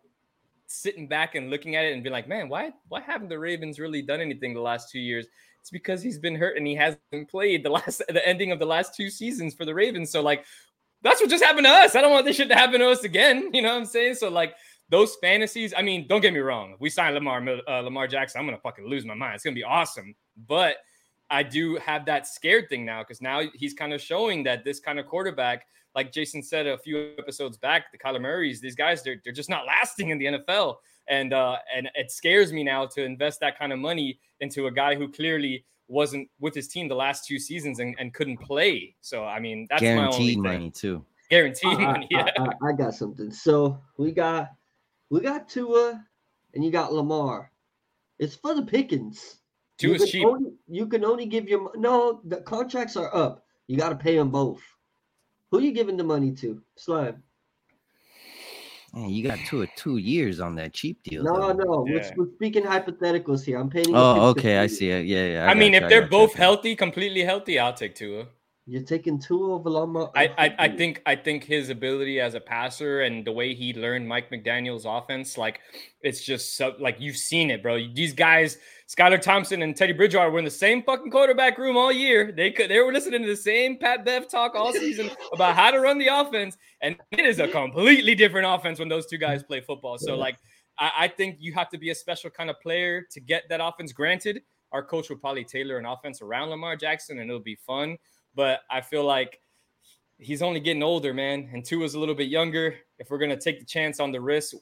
[0.69, 3.79] sitting back and looking at it and be like, man, why why haven't the Ravens
[3.79, 5.27] really done anything the last two years?
[5.61, 8.65] It's because he's been hurt and he hasn't played the last the ending of the
[8.65, 10.11] last two seasons for the Ravens.
[10.11, 10.45] So like
[11.01, 11.95] that's what just happened to us.
[11.95, 13.49] I don't want this shit to happen to us again.
[13.53, 14.15] You know what I'm saying?
[14.15, 14.55] So like
[14.89, 15.73] those fantasies.
[15.75, 16.73] I mean, don't get me wrong.
[16.73, 19.35] If we sign Lamar uh, Lamar Jackson, I'm gonna fucking lose my mind.
[19.35, 20.15] It's gonna be awesome.
[20.47, 20.77] But
[21.29, 24.79] I do have that scared thing now because now he's kind of showing that this
[24.79, 29.03] kind of quarterback, like Jason said a few episodes back, the Kyler Murrays, these guys,
[29.03, 30.75] they're, they're just not lasting in the NFL.
[31.07, 34.71] And uh, and it scares me now to invest that kind of money into a
[34.71, 38.95] guy who clearly wasn't with his team the last two seasons and, and couldn't play.
[39.01, 40.43] So I mean, that's my only Guaranteed thing.
[40.43, 41.03] money too.
[41.31, 42.07] Guaranteed I, money.
[42.11, 42.29] Yeah.
[42.37, 43.31] I, I, I got something.
[43.31, 44.51] So we got
[45.09, 46.05] we got Tua
[46.53, 47.51] and you got Lamar.
[48.19, 49.37] It's for the pickings.
[49.79, 50.27] Two you can cheap.
[50.27, 52.21] Only, you can only give your no.
[52.25, 53.45] The contracts are up.
[53.67, 54.61] You got to pay them both.
[55.51, 56.61] Who you giving the money to?
[56.75, 57.23] Slime.
[58.93, 61.23] Man, you got two or two years on that cheap deal.
[61.23, 61.53] No, though.
[61.53, 61.85] no.
[61.87, 63.59] We're, we're speaking hypotheticals here.
[63.59, 63.95] I'm painting.
[63.95, 64.57] Oh, okay.
[64.57, 65.05] I see it.
[65.05, 65.47] Yeah, yeah.
[65.47, 68.25] I, mean, got if I they're got you, both healthy, completely healthy, I'll take Tua.
[68.69, 70.11] You're taking Tua over Lamar.
[70.15, 73.73] I, I I think I think his ability as a passer and the way he
[73.73, 75.59] learned Mike McDaniel's offense, like
[76.01, 77.79] it's just so like you've seen it, bro.
[77.91, 81.91] These guys, Skylar Thompson and Teddy Bridgewater, were in the same fucking quarterback room all
[81.91, 82.31] year.
[82.31, 85.71] They could they were listening to the same Pat Bev talk all season about how
[85.71, 89.41] to run the offense, and it is a completely different offense when those two guys
[89.41, 89.97] play football.
[89.97, 90.37] So like
[90.77, 93.61] I, I think you have to be a special kind of player to get that
[93.63, 93.93] offense.
[93.93, 97.97] Granted, our coach will probably tailor an offense around Lamar Jackson, and it'll be fun.
[98.39, 99.41] But I feel like
[100.17, 101.49] he's only getting older, man.
[101.51, 102.73] And Tua's a little bit younger.
[102.97, 104.55] If we're gonna take the chance on the risk,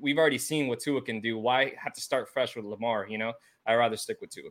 [0.00, 1.36] we've already seen what Tua can do.
[1.36, 3.08] Why have to start fresh with Lamar?
[3.08, 3.32] You know,
[3.66, 4.50] I'd rather stick with Tua.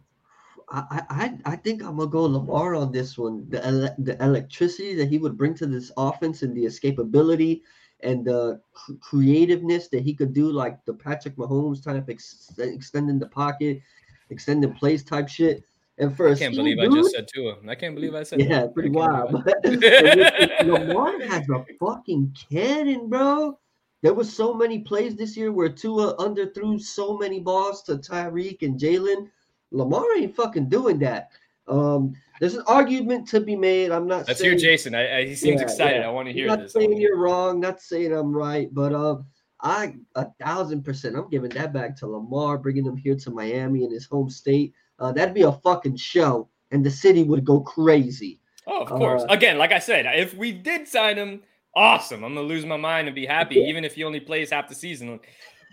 [0.70, 3.50] I, I I think I'm gonna go Lamar on this one.
[3.50, 7.62] The ele- the electricity that he would bring to this offense and the escapability
[8.02, 13.18] and the cr- creativeness that he could do, like the Patrick Mahomes type, ex- extending
[13.18, 13.82] the pocket,
[14.30, 15.64] extending plays type shit.
[16.00, 17.58] And for I can't believe I just said Tua.
[17.68, 18.74] I can't believe I said yeah, that.
[18.74, 19.32] pretty wild.
[19.64, 23.60] But Lamar has a fucking cannon, bro.
[24.02, 28.64] There was so many plays this year where Tua underthrew so many balls to Tyreek
[28.64, 29.30] and Jalen.
[29.72, 31.30] Lamar ain't fucking doing that.
[31.68, 33.92] Um, there's an argument to be made.
[33.92, 34.96] I'm not Let's saying hear Jason.
[34.96, 36.02] I, I, he seems Yeah, excited.
[36.02, 36.08] yeah.
[36.08, 36.76] I want to I'm hear not this.
[36.76, 39.26] I saying you're wrong, not saying I'm right, but um,
[39.62, 43.86] I a thousand percent, I'm giving that back to Lamar, bringing him here to Miami
[43.86, 44.74] in his home state.
[45.04, 48.40] Uh, that'd be a fucking show, and the city would go crazy.
[48.66, 49.24] Oh, of course.
[49.24, 51.42] Uh, Again, like I said, if we did sign him,
[51.76, 52.24] awesome.
[52.24, 54.76] I'm gonna lose my mind and be happy, even if he only plays half the
[54.76, 55.20] season.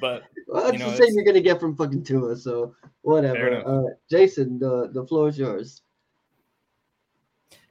[0.01, 2.35] But Well, that's you know, the same you're gonna get from fucking Tua.
[2.37, 3.63] So whatever.
[3.65, 5.83] Uh, Jason, the the floor is yours.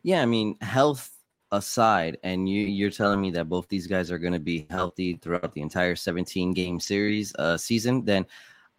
[0.04, 1.12] Yeah, I mean, health
[1.52, 5.16] aside, and you you're telling me that both these guys are going to be healthy
[5.22, 8.26] throughout the entire 17 game series uh season, then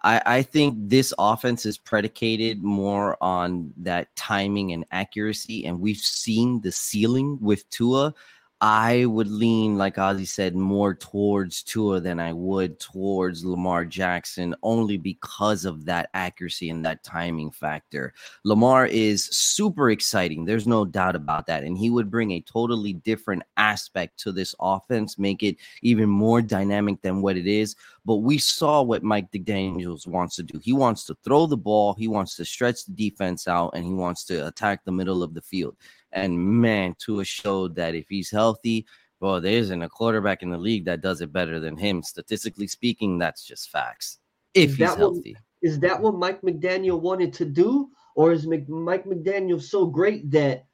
[0.02, 5.98] I, I think this offense is predicated more on that timing and accuracy, and we've
[5.98, 8.14] seen the ceiling with Tua.
[8.62, 14.54] I would lean, like Ozzy said, more towards Tua than I would towards Lamar Jackson,
[14.62, 18.12] only because of that accuracy and that timing factor.
[18.44, 20.44] Lamar is super exciting.
[20.44, 21.64] There's no doubt about that.
[21.64, 26.42] And he would bring a totally different aspect to this offense, make it even more
[26.42, 27.76] dynamic than what it is.
[28.04, 30.58] But we saw what Mike McDaniels wants to do.
[30.58, 33.92] He wants to throw the ball, he wants to stretch the defense out, and he
[33.92, 35.76] wants to attack the middle of the field.
[36.12, 38.86] And man, Tua showed that if he's healthy,
[39.20, 42.02] well, there isn't a quarterback in the league that does it better than him.
[42.02, 44.18] Statistically speaking, that's just facts.
[44.54, 45.36] If Is he's that what- healthy.
[45.62, 50.30] Is that what Mike McDaniel wanted to do, or is Mc, Mike McDaniel so great
[50.30, 50.64] that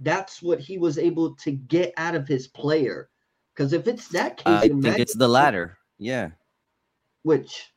[0.00, 3.08] that's what he was able to get out of his player?
[3.54, 5.78] Because if it's that case, I think it's the latter.
[5.98, 6.32] Yeah.
[7.22, 7.72] Which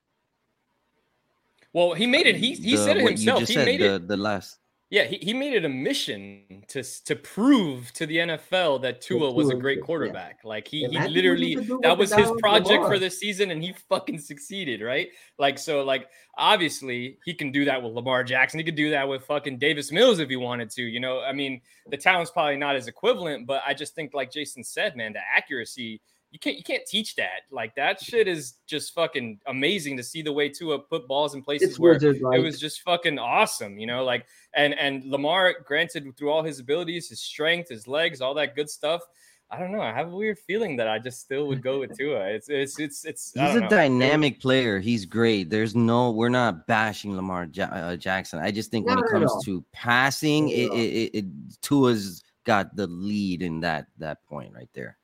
[1.71, 2.35] well, he made it.
[2.35, 3.39] He he The- said it himself.
[3.47, 4.07] He said made the, it.
[4.09, 4.57] the last.
[4.89, 9.33] Yeah, he, he made it a mission to to prove to the NFL that Tua
[9.33, 9.83] was a great yeah.
[9.83, 10.39] quarterback.
[10.45, 13.73] Like he, he Imagine he literally that was his project for this season, and he
[13.89, 15.09] fucking succeeded, right?
[15.37, 16.07] Like so, like
[16.37, 18.59] obviously he can do that with Lamar Jackson.
[18.59, 20.83] He could do that with fucking Davis Mills if he wanted to.
[20.83, 21.59] You know, I mean,
[21.89, 25.19] the talent's probably not as equivalent, but I just think, like Jason said, man, the
[25.35, 26.01] accuracy.
[26.31, 27.43] You can't you can't teach that.
[27.51, 31.41] Like that shit is just fucking amazing to see the way Tua put balls in
[31.41, 34.03] places it's where like it was just fucking awesome, you know.
[34.03, 38.55] Like and and Lamar, granted, through all his abilities, his strength, his legs, all that
[38.55, 39.01] good stuff,
[39.49, 39.81] I don't know.
[39.81, 42.27] I have a weird feeling that I just still would go with Tua.
[42.27, 43.31] It's it's it's it's.
[43.33, 43.69] He's a know.
[43.69, 44.79] dynamic player.
[44.79, 45.49] He's great.
[45.49, 46.11] There's no.
[46.11, 48.39] We're not bashing Lamar ja- uh, Jackson.
[48.39, 51.25] I just think when it comes to passing, it, it, it,
[51.61, 54.97] Tua's got the lead in that that point right there.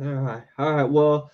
[0.00, 0.90] All right, all right.
[0.90, 1.30] Well,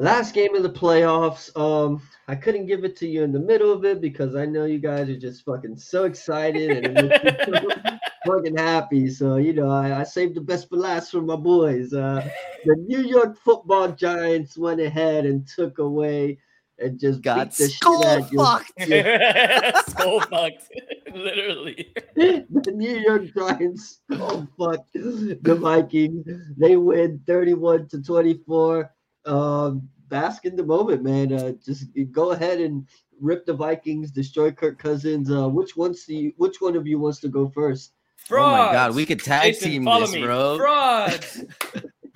[0.00, 1.56] last game of the playoffs.
[1.56, 4.64] Um, I couldn't give it to you in the middle of it because I know
[4.64, 9.08] you guys are just fucking so excited and fucking happy.
[9.08, 11.92] So you know, I, I, saved the best for last for my boys.
[11.92, 12.28] Uh,
[12.64, 16.38] the New York Football Giants went ahead and took away
[16.78, 18.72] and just got the skull fucked.
[19.90, 20.64] skull fucked,
[21.14, 21.94] literally.
[22.14, 26.26] the New York Giants skull fucked the Vikings.
[26.56, 28.90] They win thirty-one to twenty-four.
[29.24, 31.32] Um, bask in the moment, man.
[31.32, 32.86] Uh, just go ahead and
[33.20, 35.30] rip the Vikings, destroy Kirk Cousins.
[35.30, 37.92] Uh, which one's the which one of you wants to go first?
[38.16, 38.60] Frauds.
[38.60, 40.22] Oh my god, we could tag Jason, team this, me.
[40.22, 40.58] bro.
[40.58, 41.44] Frauds.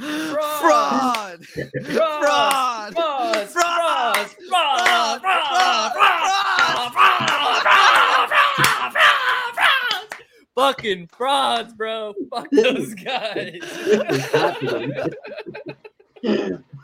[0.00, 1.44] Fraud!
[1.44, 2.94] Fraud!
[2.94, 2.94] Fraud!
[2.94, 3.48] Fraud!
[3.48, 4.28] Fraud!
[4.48, 5.20] Fraud!
[5.20, 5.92] Fraud!
[10.54, 12.14] Fucking frauds, bro.
[12.30, 13.60] Fuck those guys.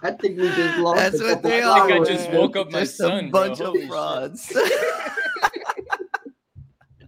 [0.03, 0.97] I think we just lost.
[0.99, 1.83] That's what they are.
[1.83, 3.27] I think I just woke up my just son.
[3.27, 3.75] A bunch bro.
[3.75, 4.53] of frauds.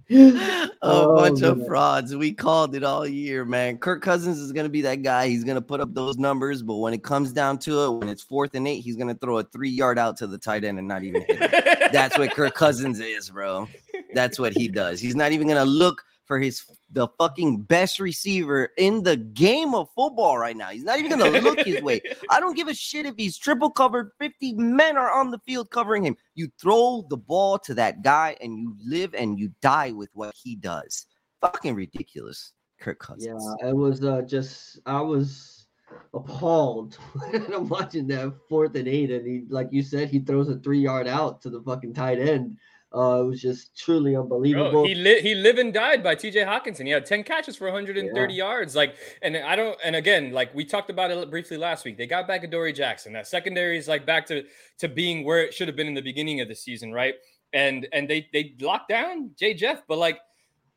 [0.11, 1.51] a oh, bunch man.
[1.51, 2.17] of frauds.
[2.17, 3.77] We called it all year, man.
[3.77, 5.29] Kirk Cousins is going to be that guy.
[5.29, 8.09] He's going to put up those numbers, but when it comes down to it, when
[8.09, 10.65] it's fourth and eight, he's going to throw a three yard out to the tight
[10.65, 11.93] end and not even hit it.
[11.93, 13.69] That's what Kirk Cousins is, bro.
[14.15, 14.99] That's what he does.
[14.99, 19.75] He's not even going to look for his the fucking best receiver in the game
[19.75, 20.69] of football right now.
[20.69, 22.01] He's not even gonna look his way.
[22.31, 25.71] I don't give a shit if he's triple covered, 50 men are on the field
[25.71, 26.17] covering him.
[26.35, 30.35] You throw the ball to that guy and you live and you die with what
[30.35, 31.07] he does.
[31.41, 32.53] Fucking ridiculous.
[32.81, 33.57] Kirk Cousins.
[33.61, 35.67] Yeah, it was uh, just I was
[36.15, 36.95] appalled
[37.31, 40.57] when I'm watching that fourth and eight, and he, like you said, he throws a
[40.59, 42.57] three yard out to the fucking tight end.
[42.95, 44.71] Uh, it was just truly unbelievable.
[44.71, 46.41] Bro, he li- he lived and died by T.J.
[46.41, 46.85] Hockenson.
[46.85, 48.37] He had ten catches for 130 yeah.
[48.37, 48.75] yards.
[48.75, 49.79] Like, and I don't.
[49.85, 51.99] And again, like we talked about it briefly last week.
[51.99, 53.13] They got back Adoree Jackson.
[53.13, 54.43] That secondary is like back to
[54.79, 57.15] to being where it should have been in the beginning of the season, right?
[57.53, 60.19] And and they they locked down Jay Jeff, but like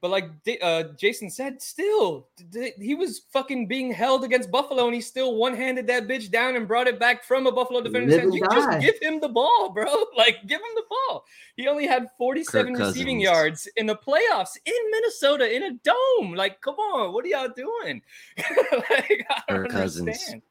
[0.02, 0.32] but like
[0.64, 2.28] uh, Jason said, still
[2.80, 6.68] he was fucking being held against Buffalo, and he still one-handed that bitch down and
[6.68, 8.20] brought it back from a Buffalo defender.
[8.20, 9.86] You just give him the ball, bro.
[10.18, 11.26] Like give him the ball.
[11.56, 16.34] He only had 47 receiving yards in the playoffs in Minnesota in a dome.
[16.34, 18.02] Like, come on, what are y'all doing?
[18.38, 20.08] like, Kirk understand.
[20.08, 20.42] Cousins.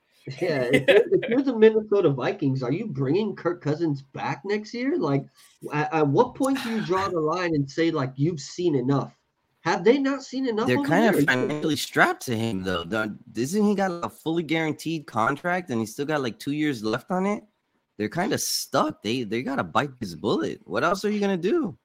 [0.40, 4.74] Yeah, if, you're, if you're the Minnesota Vikings, are you bringing Kirk Cousins back next
[4.74, 4.98] year?
[4.98, 5.24] Like,
[5.72, 9.16] at, at what point do you draw the line and say like you've seen enough?
[9.62, 10.66] Have they not seen enough?
[10.66, 12.84] They're kind of financially strapped to him, though.
[13.34, 17.10] Isn't he got a fully guaranteed contract and he still got like two years left
[17.10, 17.44] on it?
[17.98, 19.02] They're kind of stuck.
[19.02, 20.60] They they gotta bite this bullet.
[20.64, 21.76] What else are you gonna do?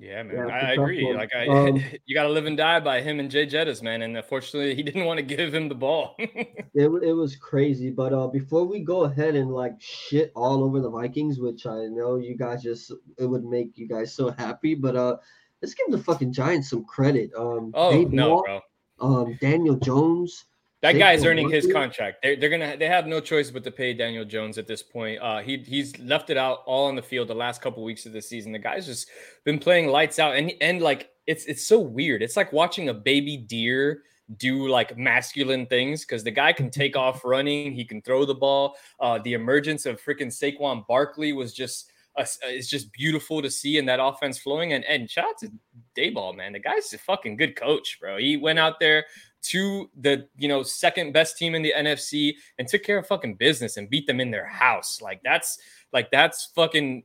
[0.00, 1.12] Yeah, man, yeah, I, I agree.
[1.12, 4.02] Like, I um, you got to live and die by him and Jay Jettis, man.
[4.02, 6.14] And unfortunately, he didn't want to give him the ball.
[6.18, 7.90] it, it was crazy.
[7.90, 11.86] But uh, before we go ahead and like shit all over the Vikings, which I
[11.86, 15.16] know you guys just it would make you guys so happy, but uh,
[15.62, 17.30] let's give the fucking Giants some credit.
[17.36, 18.60] Um, oh no, bro.
[19.00, 20.44] Um, Daniel Jones.
[20.80, 22.18] That guy's earning his contract.
[22.22, 25.20] They're, they're gonna they have no choice but to pay Daniel Jones at this point.
[25.20, 28.12] Uh, he he's left it out all on the field the last couple weeks of
[28.12, 28.52] the season.
[28.52, 29.08] The guy's just
[29.44, 32.22] been playing lights out, and and like it's it's so weird.
[32.22, 34.02] It's like watching a baby deer
[34.36, 38.34] do like masculine things because the guy can take off running, he can throw the
[38.34, 38.76] ball.
[39.00, 43.78] Uh, the emergence of freaking Saquon Barkley was just Uh, it's just beautiful to see
[43.78, 44.72] and that offense flowing.
[44.72, 45.52] And and shout out to
[45.96, 46.52] Daboll, man.
[46.52, 48.18] The guy's a fucking good coach, bro.
[48.18, 49.04] He went out there
[49.40, 53.36] to the you know second best team in the NFC and took care of fucking
[53.36, 55.00] business and beat them in their house.
[55.00, 55.58] Like that's
[55.92, 57.04] like that's fucking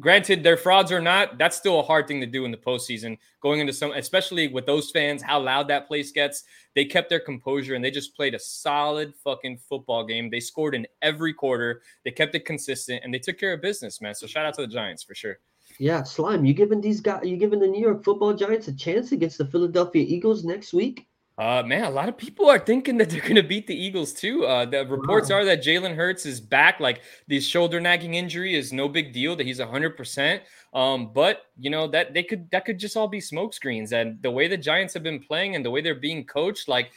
[0.00, 3.18] granted they're frauds or not that's still a hard thing to do in the postseason
[3.40, 6.44] going into some especially with those fans how loud that place gets.
[6.74, 10.30] They kept their composure and they just played a solid fucking football game.
[10.30, 11.82] They scored in every quarter.
[12.04, 14.14] They kept it consistent and they took care of business man.
[14.14, 15.38] So shout out to the giants for sure.
[15.78, 19.12] Yeah slime you giving these guys you giving the new york football giants a chance
[19.12, 21.07] against the philadelphia eagles next week
[21.38, 24.12] uh, man, a lot of people are thinking that they're going to beat the Eagles
[24.12, 24.44] too.
[24.44, 25.36] Uh, the reports wow.
[25.36, 26.80] are that Jalen Hurts is back.
[26.80, 29.36] Like the shoulder nagging injury is no big deal.
[29.36, 30.42] That he's hundred percent.
[30.74, 33.92] Um, but you know that they could that could just all be smoke screens.
[33.92, 36.90] And the way the Giants have been playing and the way they're being coached, like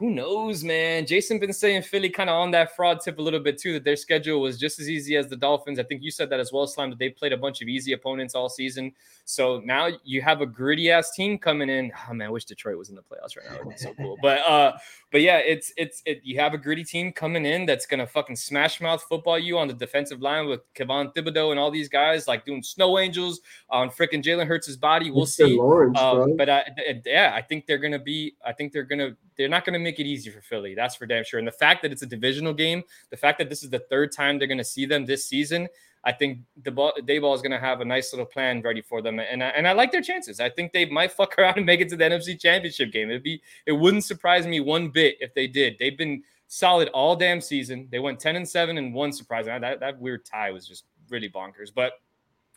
[0.00, 1.04] who knows, man?
[1.04, 3.74] Jason been saying Philly kind of on that fraud tip a little bit too.
[3.74, 5.78] That their schedule was just as easy as the Dolphins.
[5.78, 6.88] I think you said that as well, Slime.
[6.88, 8.94] That they played a bunch of easy opponents all season.
[9.26, 11.92] So now you have a gritty ass team coming in.
[12.08, 13.56] Oh man, I wish Detroit was in the playoffs right now.
[13.56, 14.16] It would be so cool.
[14.22, 14.72] But uh,
[15.12, 18.36] but yeah, it's it's it, you have a gritty team coming in that's gonna fucking
[18.36, 22.26] smash mouth football you on the defensive line with Kayvon Thibodeaux and all these guys
[22.26, 25.10] like doing snow angels on freaking Jalen Hurts' body.
[25.10, 25.46] We'll Mr.
[25.46, 25.58] see.
[25.58, 26.64] Lawrence, um, but I,
[27.04, 28.34] yeah, I think they're gonna be.
[28.46, 29.14] I think they're gonna.
[29.36, 30.74] They're not gonna make it easy for Philly.
[30.74, 31.38] That's for damn sure.
[31.38, 34.12] And the fact that it's a divisional game, the fact that this is the third
[34.12, 35.68] time they're gonna see them this season.
[36.02, 39.02] I think the ball, Daboll is going to have a nice little plan ready for
[39.02, 40.40] them, and I, and I like their chances.
[40.40, 43.10] I think they might fuck around and make it to the NFC Championship game.
[43.10, 45.76] It'd be it wouldn't surprise me one bit if they did.
[45.78, 47.88] They've been solid all damn season.
[47.90, 49.46] They went ten and seven and one surprise.
[49.46, 51.92] That that weird tie was just really bonkers, but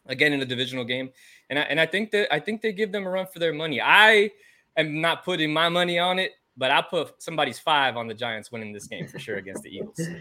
[0.05, 1.09] again in a divisional game,
[1.49, 3.53] and I, and I think that I think they give them a run for their
[3.53, 3.81] money.
[3.81, 4.31] I
[4.77, 8.51] am not putting my money on it, but I put somebody's five on the Giants
[8.51, 9.99] winning this game for sure against the Eagles.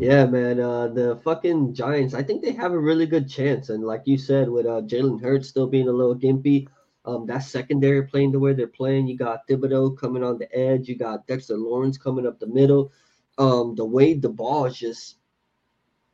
[0.00, 0.58] Yeah, man.
[0.58, 2.14] Uh, the fucking Giants.
[2.14, 3.68] I think they have a really good chance.
[3.68, 6.66] And like you said, with uh, Jalen Hurts still being a little gimpy,
[7.04, 9.06] um, that secondary playing the way they're playing.
[9.06, 10.88] You got Thibodeaux coming on the edge.
[10.88, 12.92] You got Dexter Lawrence coming up the middle.
[13.36, 15.16] Um, the way Daboll is just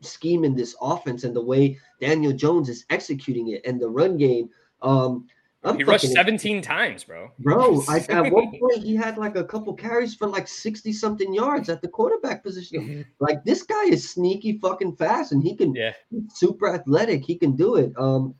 [0.01, 4.51] scheming this offense and the way Daniel Jones is executing it and the run game.
[4.83, 5.27] Um,
[5.67, 7.31] I'm he rushed 17 times, bro.
[7.41, 11.35] Bro, I, at one point he had like a couple carries for like 60 something
[11.35, 12.81] yards at the quarterback position.
[12.81, 13.03] Mm-hmm.
[13.21, 15.93] like this guy is sneaky fucking fast and he can yeah
[16.33, 17.25] super athletic.
[17.25, 17.93] He can do it.
[17.99, 18.35] Um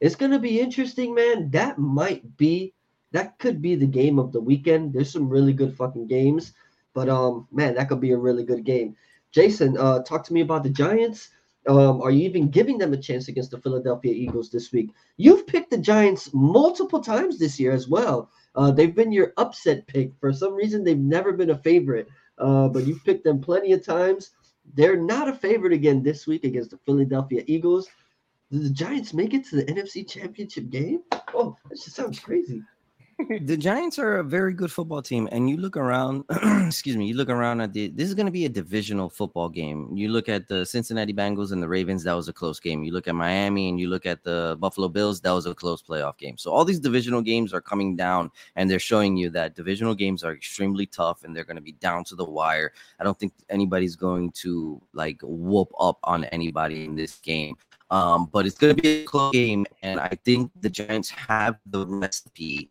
[0.00, 1.50] it's gonna be interesting, man.
[1.50, 2.72] That might be
[3.12, 4.92] that could be the game of the weekend.
[4.92, 6.54] There's some really good fucking games,
[6.94, 8.96] but um man, that could be a really good game.
[9.30, 11.30] Jason, uh talk to me about the Giants.
[11.68, 14.90] Um, are you even giving them a chance against the Philadelphia Eagles this week?
[15.16, 18.30] You've picked the Giants multiple times this year as well.
[18.54, 20.12] Uh, they've been your upset pick.
[20.18, 22.08] For some reason, they've never been a favorite,
[22.38, 24.30] uh, but you've picked them plenty of times.
[24.74, 27.88] They're not a favorite again this week against the Philadelphia Eagles.
[28.50, 31.02] Did the Giants make it to the NFC Championship game?
[31.34, 32.62] Oh, that just sounds crazy
[33.40, 36.24] the Giants are a very good football team, and you look around.
[36.66, 37.06] excuse me.
[37.06, 37.88] You look around at the.
[37.88, 39.90] This is going to be a divisional football game.
[39.94, 42.04] You look at the Cincinnati Bengals and the Ravens.
[42.04, 42.84] That was a close game.
[42.84, 45.20] You look at Miami and you look at the Buffalo Bills.
[45.20, 46.36] That was a close playoff game.
[46.38, 50.24] So all these divisional games are coming down, and they're showing you that divisional games
[50.24, 52.72] are extremely tough, and they're going to be down to the wire.
[52.98, 57.56] I don't think anybody's going to like whoop up on anybody in this game.
[57.92, 61.58] Um, but it's going to be a close game, and I think the Giants have
[61.66, 62.70] the recipe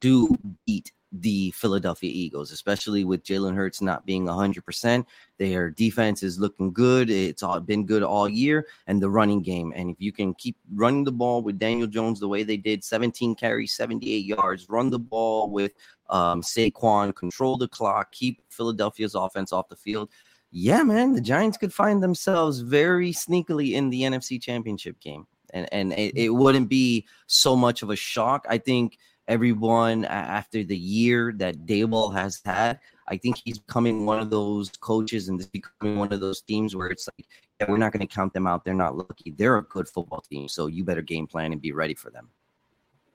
[0.00, 0.36] do
[0.66, 5.04] beat the Philadelphia Eagles, especially with Jalen Hurts not being 100%.
[5.38, 7.10] Their defense is looking good.
[7.10, 9.72] It's all been good all year, and the running game.
[9.74, 12.84] And if you can keep running the ball with Daniel Jones the way they did
[12.84, 15.72] 17 carries, 78 yards, run the ball with
[16.10, 20.10] um, Saquon, control the clock, keep Philadelphia's offense off the field.
[20.52, 25.26] Yeah, man, the Giants could find themselves very sneakily in the NFC Championship game.
[25.52, 28.46] And, and it, it wouldn't be so much of a shock.
[28.48, 28.96] I think–
[29.30, 32.80] everyone after the year that Daboll has had.
[33.06, 36.88] I think he's becoming one of those coaches and becoming one of those teams where
[36.88, 37.26] it's like,
[37.60, 38.64] yeah, we're not going to count them out.
[38.64, 39.30] They're not lucky.
[39.30, 40.48] They're a good football team.
[40.48, 42.28] So you better game plan and be ready for them.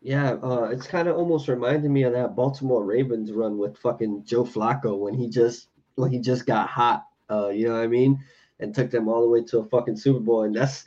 [0.01, 4.23] Yeah, uh, it's kind of almost reminded me of that Baltimore Ravens run with fucking
[4.23, 7.07] Joe Flacco when he just when he just got hot.
[7.29, 8.23] Uh, you know what I mean?
[8.59, 10.43] And took them all the way to a fucking Super Bowl.
[10.43, 10.85] And that's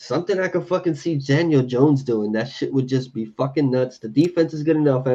[0.00, 2.32] something I could fucking see Daniel Jones doing.
[2.32, 3.98] That shit would just be fucking nuts.
[3.98, 5.06] The defense is good enough.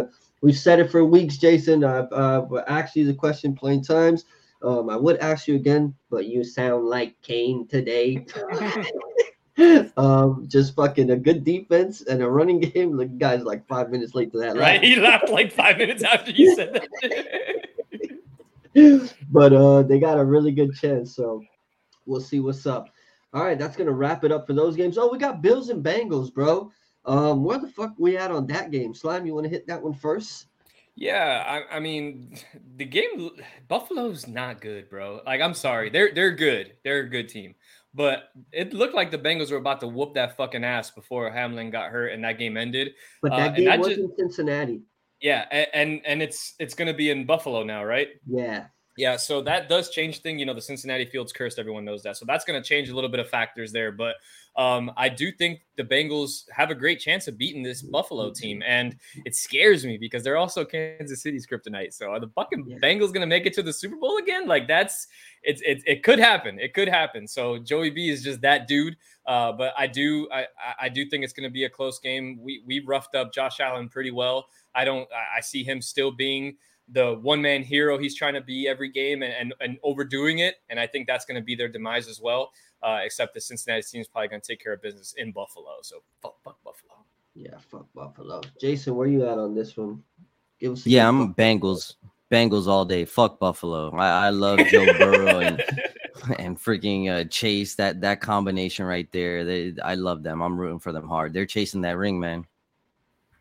[0.41, 1.83] We've said it for weeks, Jason.
[1.83, 4.25] I've, uh, asked you the question plenty times.
[4.61, 8.25] Um, I would ask you again, but you sound like Kane today.
[9.97, 12.95] um, just fucking a good defense and a running game.
[12.95, 14.55] The guy's like five minutes late to that.
[14.55, 16.87] Right, he laughed like five minutes after you said that.
[19.31, 21.41] but uh, they got a really good chance, so
[22.05, 22.89] we'll see what's up.
[23.35, 24.97] All right, that's gonna wrap it up for those games.
[24.97, 26.71] Oh, we got Bills and Bengals, bro.
[27.03, 28.93] Um, where the fuck we at on that game?
[28.93, 30.47] Slime, you want to hit that one first?
[30.95, 32.37] Yeah, I, I, mean,
[32.77, 33.29] the game
[33.67, 35.19] Buffalo's not good, bro.
[35.25, 37.55] Like, I'm sorry, they're they're good, they're a good team,
[37.93, 41.69] but it looked like the Bengals were about to whoop that fucking ass before Hamlin
[41.69, 42.93] got hurt and that game ended.
[43.21, 44.81] But that uh, game was just, in Cincinnati.
[45.19, 48.07] Yeah, and and it's it's gonna be in Buffalo now, right?
[48.25, 48.67] Yeah.
[48.97, 50.39] Yeah, so that does change thing.
[50.39, 51.59] You know, the Cincinnati Field's cursed.
[51.59, 52.15] Everyone knows that.
[52.15, 53.91] So that's going to change a little bit of factors there.
[53.91, 54.15] But
[54.55, 58.63] um, I do think the Bengals have a great chance of beating this Buffalo team,
[58.65, 61.93] and it scares me because they're also Kansas City's kryptonite.
[61.93, 62.77] So are the fucking yeah.
[62.77, 64.47] Bengals going to make it to the Super Bowl again?
[64.47, 65.07] Like that's
[65.43, 66.57] it's it, it could happen.
[66.57, 67.27] It could happen.
[67.27, 68.95] So Joey B is just that dude.
[69.25, 70.45] Uh, but I do I
[70.79, 72.39] I do think it's going to be a close game.
[72.41, 74.45] We we roughed up Josh Allen pretty well.
[74.73, 76.55] I don't I see him still being
[76.89, 80.55] the one man hero he's trying to be every game and, and, and overdoing it.
[80.69, 82.51] And I think that's going to be their demise as well.
[82.83, 85.77] Uh, except the Cincinnati team is probably going to take care of business in Buffalo.
[85.81, 86.93] So fuck, fuck Buffalo.
[87.33, 88.41] Yeah, fuck Buffalo.
[88.61, 90.03] Jason, where you at on this one?
[90.59, 90.85] Give us.
[90.85, 91.95] Yeah, I'm Bengals.
[92.31, 93.05] Bengals all day.
[93.05, 93.91] Fuck Buffalo.
[93.95, 95.63] I, I love Joe Burrow and
[96.39, 97.75] and freaking uh, Chase.
[97.75, 99.43] That that combination right there.
[99.43, 100.41] They, I love them.
[100.41, 101.33] I'm rooting for them hard.
[101.33, 102.45] They're chasing that ring, man.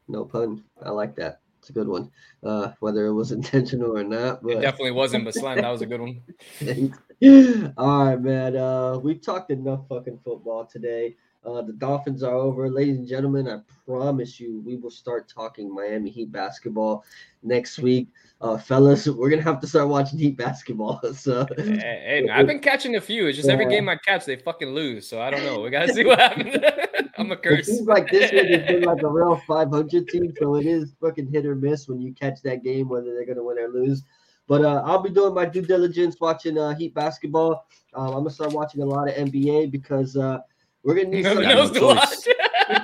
[0.08, 0.64] No pun.
[0.82, 1.40] I like that.
[1.64, 2.10] It's a good one.
[2.42, 5.80] Uh, whether it was intentional or not, but It definitely wasn't, but slime, that was
[5.80, 6.20] a good one.
[7.78, 8.54] All right, man.
[8.54, 11.16] Uh, we've talked enough fucking football today.
[11.44, 13.48] Uh, the Dolphins are over, ladies and gentlemen.
[13.48, 17.04] I promise you, we will start talking Miami Heat basketball
[17.42, 18.08] next week,
[18.40, 19.06] uh, fellas.
[19.06, 21.00] We're gonna have to start watching Heat basketball.
[21.14, 23.26] So, Hey, hey, I've been catching a few.
[23.26, 25.06] It's just every game I catch, they fucking lose.
[25.06, 25.60] So I don't know.
[25.60, 26.56] We gotta see what happens.
[27.18, 27.66] I'm a it curse.
[27.66, 31.30] seems like this one has been like a real 500 team, so it is fucking
[31.30, 34.02] hit or miss when you catch that game, whether they're gonna win or lose.
[34.46, 37.66] But uh, I'll be doing my due diligence watching uh, Heat basketball.
[37.94, 40.40] Um, I'm gonna start watching a lot of NBA because uh,
[40.84, 41.44] we're gonna need No some.
[41.44, 42.28] one knows to choice.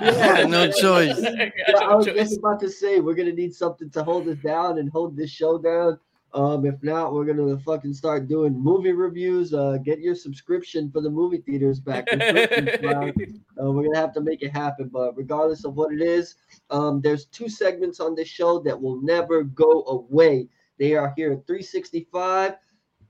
[0.01, 1.21] Yeah, no choice.
[1.21, 2.17] Got Yeah, I was choice.
[2.17, 5.31] just about to say we're gonna need something to hold us down and hold this
[5.31, 5.99] show down.
[6.33, 9.53] Um, if not, we're gonna fucking start doing movie reviews.
[9.53, 12.07] Uh, get your subscription for the movie theaters back.
[13.63, 14.89] Uh, we're gonna have to make it happen.
[14.93, 16.37] But regardless of what it is,
[16.71, 20.49] um, there's two segments on this show that will never go away.
[20.79, 22.55] They are here at 365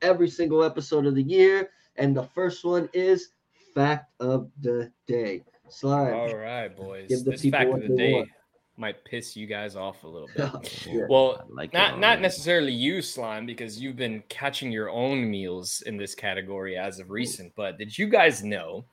[0.02, 3.28] every single episode of the year, and the first one is
[3.74, 5.44] fact of the day.
[5.68, 6.14] Slime.
[6.14, 7.08] All right, boys.
[7.08, 8.28] Give the This people fact what of the day want.
[8.76, 10.50] might piss you guys off a little bit.
[10.52, 11.04] Oh, yeah.
[11.08, 15.96] Well, like not not necessarily you, slime, because you've been catching your own meals in
[15.96, 17.52] this category as of recent.
[17.56, 18.84] But did you guys know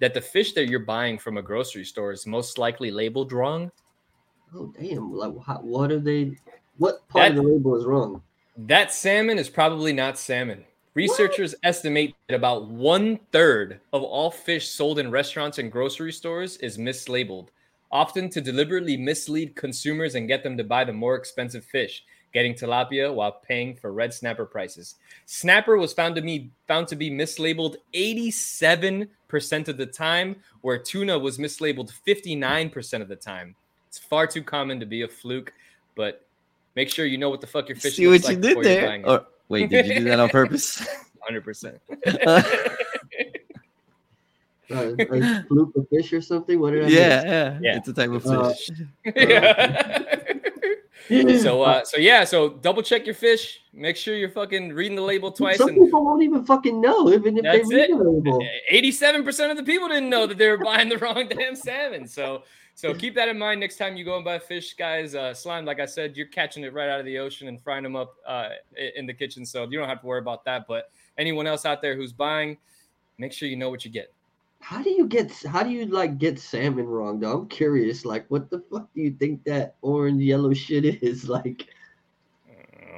[0.00, 3.70] that the fish that you're buying from a grocery store is most likely labeled wrong?
[4.54, 5.12] Oh damn!
[5.12, 6.36] Like, how, what are they?
[6.76, 8.22] What part of the label is wrong?
[8.58, 10.64] That salmon is probably not salmon.
[10.96, 16.56] Researchers estimate that about one third of all fish sold in restaurants and grocery stores
[16.56, 17.48] is mislabeled,
[17.92, 22.54] often to deliberately mislead consumers and get them to buy the more expensive fish, getting
[22.54, 24.94] tilapia while paying for red snapper prices.
[25.26, 31.18] Snapper was found to be found to be mislabeled 87% of the time, where tuna
[31.18, 33.54] was mislabeled 59% of the time.
[33.88, 35.52] It's far too common to be a fluke,
[35.94, 36.26] but
[36.74, 38.64] make sure you know what the fuck your fish See what like you did before
[38.64, 39.26] you're there?
[39.48, 39.66] Buying it.
[39.66, 40.86] Or, wait, did you do that on purpose?
[41.20, 41.80] Hundred percent.
[44.68, 46.58] Uh, a fluke of fish or something?
[46.58, 47.76] What did I yeah, yeah, Yeah.
[47.76, 48.70] It's a type of Uh, fish.
[51.08, 51.42] miss?
[51.42, 53.60] so uh so yeah, so double check your fish.
[53.72, 55.58] Make sure you're fucking reading the label twice.
[55.58, 57.96] some And people won't even fucking know, even if That's they read it.
[57.98, 58.40] the label.
[58.70, 62.08] eighty-seven percent of the people didn't know that they were buying the wrong damn salmon.
[62.08, 62.42] So
[62.76, 65.14] so keep that in mind next time you go and buy fish, guys.
[65.14, 67.82] Uh, slime, like I said, you're catching it right out of the ocean and frying
[67.82, 68.50] them up uh,
[68.94, 70.66] in the kitchen, so you don't have to worry about that.
[70.68, 72.58] But anyone else out there who's buying,
[73.16, 74.12] make sure you know what you get.
[74.60, 75.32] How do you get?
[75.44, 77.18] How do you like get salmon wrong?
[77.18, 78.04] Though I'm curious.
[78.04, 81.28] Like, what the fuck do you think that orange yellow shit is?
[81.36, 81.68] Like,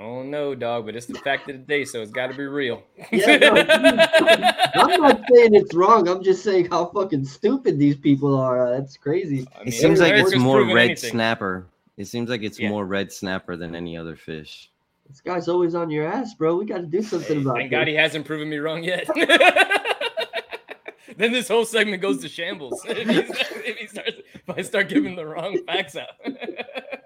[0.00, 2.46] Oh no, dog, but it's the fact of the day, so it's got to be
[2.46, 2.82] real.
[3.10, 3.48] Yeah, no,
[4.74, 6.06] I'm not saying it's wrong.
[6.08, 8.68] I'm just saying how fucking stupid these people are.
[8.68, 9.46] Uh, that's crazy.
[9.58, 11.10] I It seems like it's more red anything.
[11.10, 11.66] snapper.
[11.96, 12.68] It seems like it's Yeah.
[12.68, 14.70] more red snapper than any other fish.
[15.08, 16.54] This guy's always on your ass, bro.
[16.56, 17.58] We got to do something Hey, about it.
[17.60, 17.78] thank this.
[17.78, 19.08] God he hasn't proven me wrong yet.
[21.16, 23.30] then this whole segment goes to shambles if, he's,
[23.64, 26.10] if, he starts, if I start giving the wrong facts out.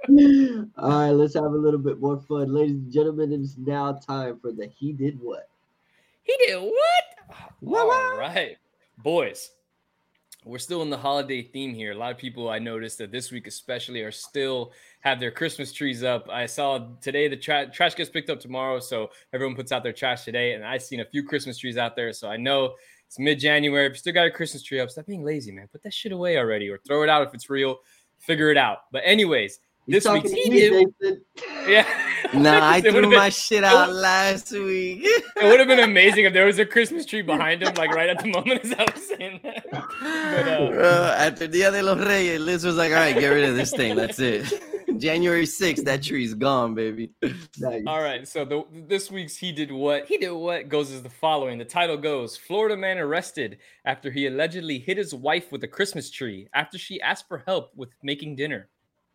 [0.09, 3.33] All right, let's have a little bit more fun, ladies and gentlemen.
[3.33, 5.49] It is now time for the he did what.
[6.25, 7.39] he did what?
[8.13, 8.57] All right,
[8.99, 9.51] boys.
[10.45, 11.93] We're still in the holiday theme here.
[11.93, 14.73] A lot of people I noticed that this week, especially, are still
[15.03, 16.29] have their Christmas trees up.
[16.29, 19.93] I saw today the tra- trash gets picked up tomorrow, so everyone puts out their
[19.93, 20.55] trash today.
[20.55, 22.75] And I've seen a few Christmas trees out there, so I know
[23.07, 23.87] it's mid-January.
[23.87, 25.69] If you still got your Christmas tree up, stop being lazy, man.
[25.71, 27.77] Put that shit away already, or throw it out if it's real.
[28.19, 28.79] Figure it out.
[28.91, 31.25] But anyways, You This talking week's to he did- Jason?
[31.69, 31.87] yeah.
[32.35, 35.03] Nah, I It would've threw been- my shit out last week.
[35.37, 38.09] It would have been amazing if there was a Christmas tree behind him, like right
[38.09, 39.65] at the moment as I was saying that.
[39.73, 43.49] But, uh, Bro, after Dia de los Reyes, Liz was like, all right, get rid
[43.49, 43.97] of this thing.
[43.97, 44.47] That's it.
[44.99, 47.11] January 6th, that tree's gone, baby.
[47.59, 47.83] Nice.
[47.89, 51.11] All right, so the, this week's he did what he did what goes as the
[51.11, 51.59] following.
[51.59, 56.09] The title goes: Florida man arrested after he allegedly hit his wife with a Christmas
[56.11, 58.69] tree after she asked for help with making dinner.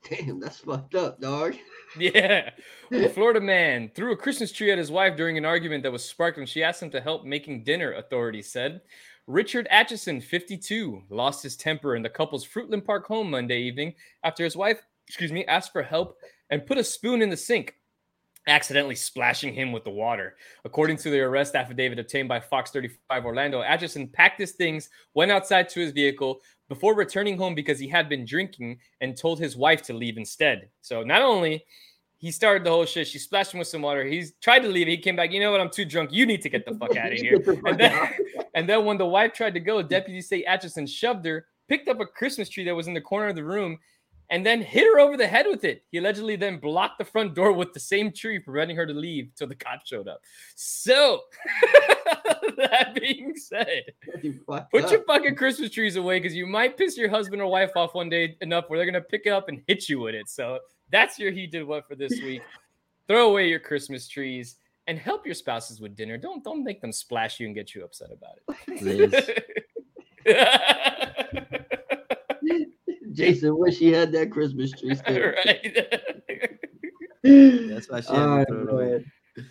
[0.10, 1.56] Damn, that's fucked up, dog.
[1.98, 2.50] Yeah,
[2.92, 6.04] a Florida man threw a Christmas tree at his wife during an argument that was
[6.04, 7.94] sparked when she asked him to help making dinner.
[7.94, 8.82] Authorities said.
[9.26, 13.94] Richard Atchison, 52, lost his temper in the couple's Fruitland Park home Monday evening
[14.24, 16.18] after his wife, excuse me, asked for help
[16.50, 17.76] and put a spoon in the sink,
[18.48, 20.36] accidentally splashing him with the water.
[20.66, 25.32] According to the arrest affidavit obtained by Fox 35 Orlando, Atchison packed his things, went
[25.32, 26.40] outside to his vehicle
[26.70, 30.70] before returning home because he had been drinking and told his wife to leave instead.
[30.82, 31.64] So not only
[32.18, 33.08] he started the whole shit.
[33.08, 34.04] She splashed him with some water.
[34.04, 34.88] He's tried to leave.
[34.88, 35.32] He came back.
[35.32, 35.62] You know what?
[35.62, 36.12] I'm too drunk.
[36.12, 37.44] You need to get the fuck out of here.
[37.66, 38.10] And then,
[38.56, 42.00] and then when the wife tried to go, Deputy State Atchison shoved her, picked up
[42.00, 43.78] a Christmas tree that was in the corner of the room,
[44.30, 45.84] and then hit her over the head with it.
[45.92, 49.32] He allegedly then blocked the front door with the same tree, preventing her to leave
[49.36, 50.22] till the cops showed up.
[50.56, 51.22] So,
[52.58, 53.84] that being said,
[54.48, 54.92] put up.
[54.92, 58.10] your fucking Christmas trees away because you might piss your husband or wife off one
[58.10, 60.30] day enough where they're gonna pick it up and hit you with it.
[60.30, 60.60] So
[60.92, 62.42] that's your he did what for this week.
[63.08, 64.58] Throw away your Christmas trees
[64.88, 66.18] and help your spouses with dinner.
[66.18, 69.44] Don't don't make them splash you and get you upset about it.
[73.14, 75.32] Jason wish he had that Christmas tree still.
[75.46, 75.90] right.
[77.24, 79.06] That's why she had to throw it away.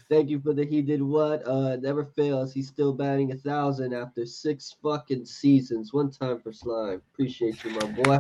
[0.09, 1.47] Thank you for the he did what.
[1.47, 2.53] Uh never fails.
[2.53, 5.93] He's still batting a thousand after six fucking seasons.
[5.93, 7.03] One time for slime.
[7.13, 8.19] Appreciate you, my boy.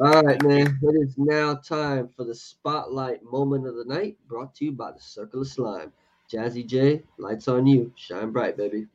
[0.00, 0.78] All right, man.
[0.82, 4.92] It is now time for the spotlight moment of the night, brought to you by
[4.92, 5.92] the Circle of Slime.
[6.32, 7.92] Jazzy J, lights on you.
[7.96, 8.86] Shine bright, baby.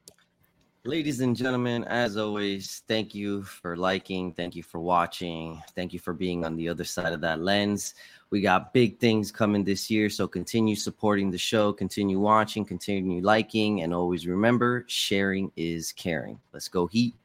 [0.87, 4.31] Ladies and gentlemen, as always, thank you for liking.
[4.31, 5.59] Thank you for watching.
[5.73, 7.95] Thank you for being on the other side of that lens.
[8.29, 13.19] We got big things coming this year, so continue supporting the show, continue watching, continue
[13.23, 16.39] liking, and always remember sharing is caring.
[16.53, 17.15] Let's go, Heat.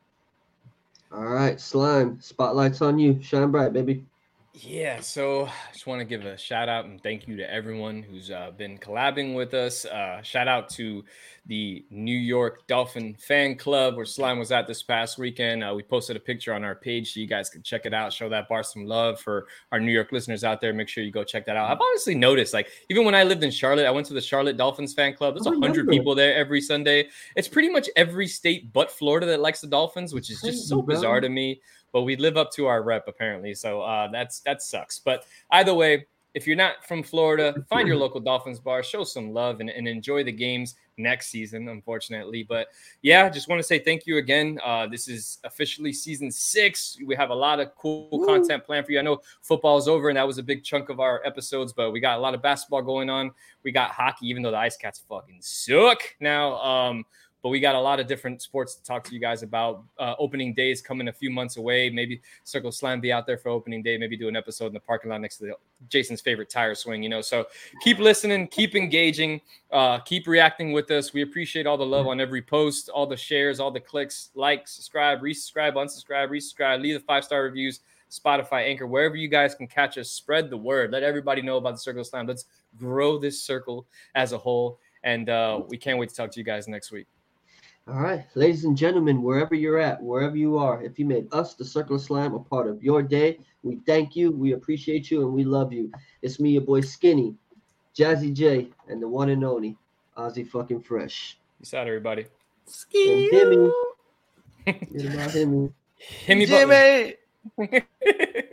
[1.13, 2.19] All right, slime.
[2.19, 3.21] Spotlight's on you.
[3.21, 4.07] Shine bright, baby.
[4.53, 8.03] Yeah, so I just want to give a shout out and thank you to everyone
[8.03, 9.85] who's uh, been collabing with us.
[9.85, 11.05] Uh, shout out to
[11.47, 15.63] the New York Dolphin fan club where Slime was at this past weekend.
[15.63, 18.13] Uh, we posted a picture on our page so you guys can check it out,
[18.13, 20.75] show that bar some love for our New York listeners out there.
[20.75, 21.71] Make sure you go check that out.
[21.71, 24.57] I've honestly noticed, like, even when I lived in Charlotte, I went to the Charlotte
[24.57, 25.35] Dolphins fan club.
[25.35, 27.09] There's a hundred people there every Sunday.
[27.37, 30.83] It's pretty much every state but Florida that likes the Dolphins, which is just so
[30.83, 31.61] bizarre to me
[31.93, 33.55] but we live up to our rep apparently.
[33.55, 34.99] So uh, that's that sucks.
[34.99, 39.33] But either way, if you're not from Florida, find your local Dolphins bar, show some
[39.33, 42.45] love, and, and enjoy the games next season, unfortunately.
[42.45, 42.69] But
[43.03, 44.59] yeah, just want to say thank you again.
[44.65, 46.99] Uh, this is officially season six.
[47.05, 48.27] We have a lot of cool Woo.
[48.27, 49.01] content planned for you.
[49.01, 51.91] I know football is over, and that was a big chunk of our episodes, but
[51.91, 53.33] we got a lot of basketball going on.
[53.65, 56.61] We got hockey, even though the Ice Cats fucking suck now.
[56.61, 57.05] Um,
[57.43, 59.85] but we got a lot of different sports to talk to you guys about.
[59.99, 61.91] Uh, opening days coming a few months away.
[61.91, 63.97] Maybe Circle Slime be out there for opening day.
[63.97, 65.53] Maybe do an episode in the parking lot next to the,
[65.89, 67.03] Jason's favorite tire swing.
[67.03, 67.47] You know, so
[67.83, 69.41] keep listening, keep engaging,
[69.73, 71.13] uh, keep reacting with us.
[71.13, 74.69] We appreciate all the love on every post, all the shares, all the clicks, like,
[74.69, 77.81] subscribe, resubscribe, unsubscribe, resubscribe, leave the five star reviews.
[78.11, 80.91] Spotify, Anchor, wherever you guys can catch us, spread the word.
[80.91, 82.27] Let everybody know about the Circle Slime.
[82.27, 83.87] Let's grow this circle
[84.17, 84.81] as a whole.
[85.05, 87.07] And uh, we can't wait to talk to you guys next week.
[87.89, 91.55] All right, ladies and gentlemen, wherever you're at, wherever you are, if you made us,
[91.55, 95.23] the Circle of Slime, a part of your day, we thank you, we appreciate you,
[95.23, 95.91] and we love you.
[96.23, 97.35] It's me, your boy Skinny,
[97.97, 99.77] Jazzy J, and the one and only
[100.17, 101.39] Ozzy fucking Fresh.
[101.59, 102.27] Peace out, everybody.
[102.67, 103.29] Skinny.
[103.31, 103.73] Himmy.
[104.67, 105.73] Himmy.
[106.27, 107.17] Himmy.
[107.59, 107.83] Jimmy.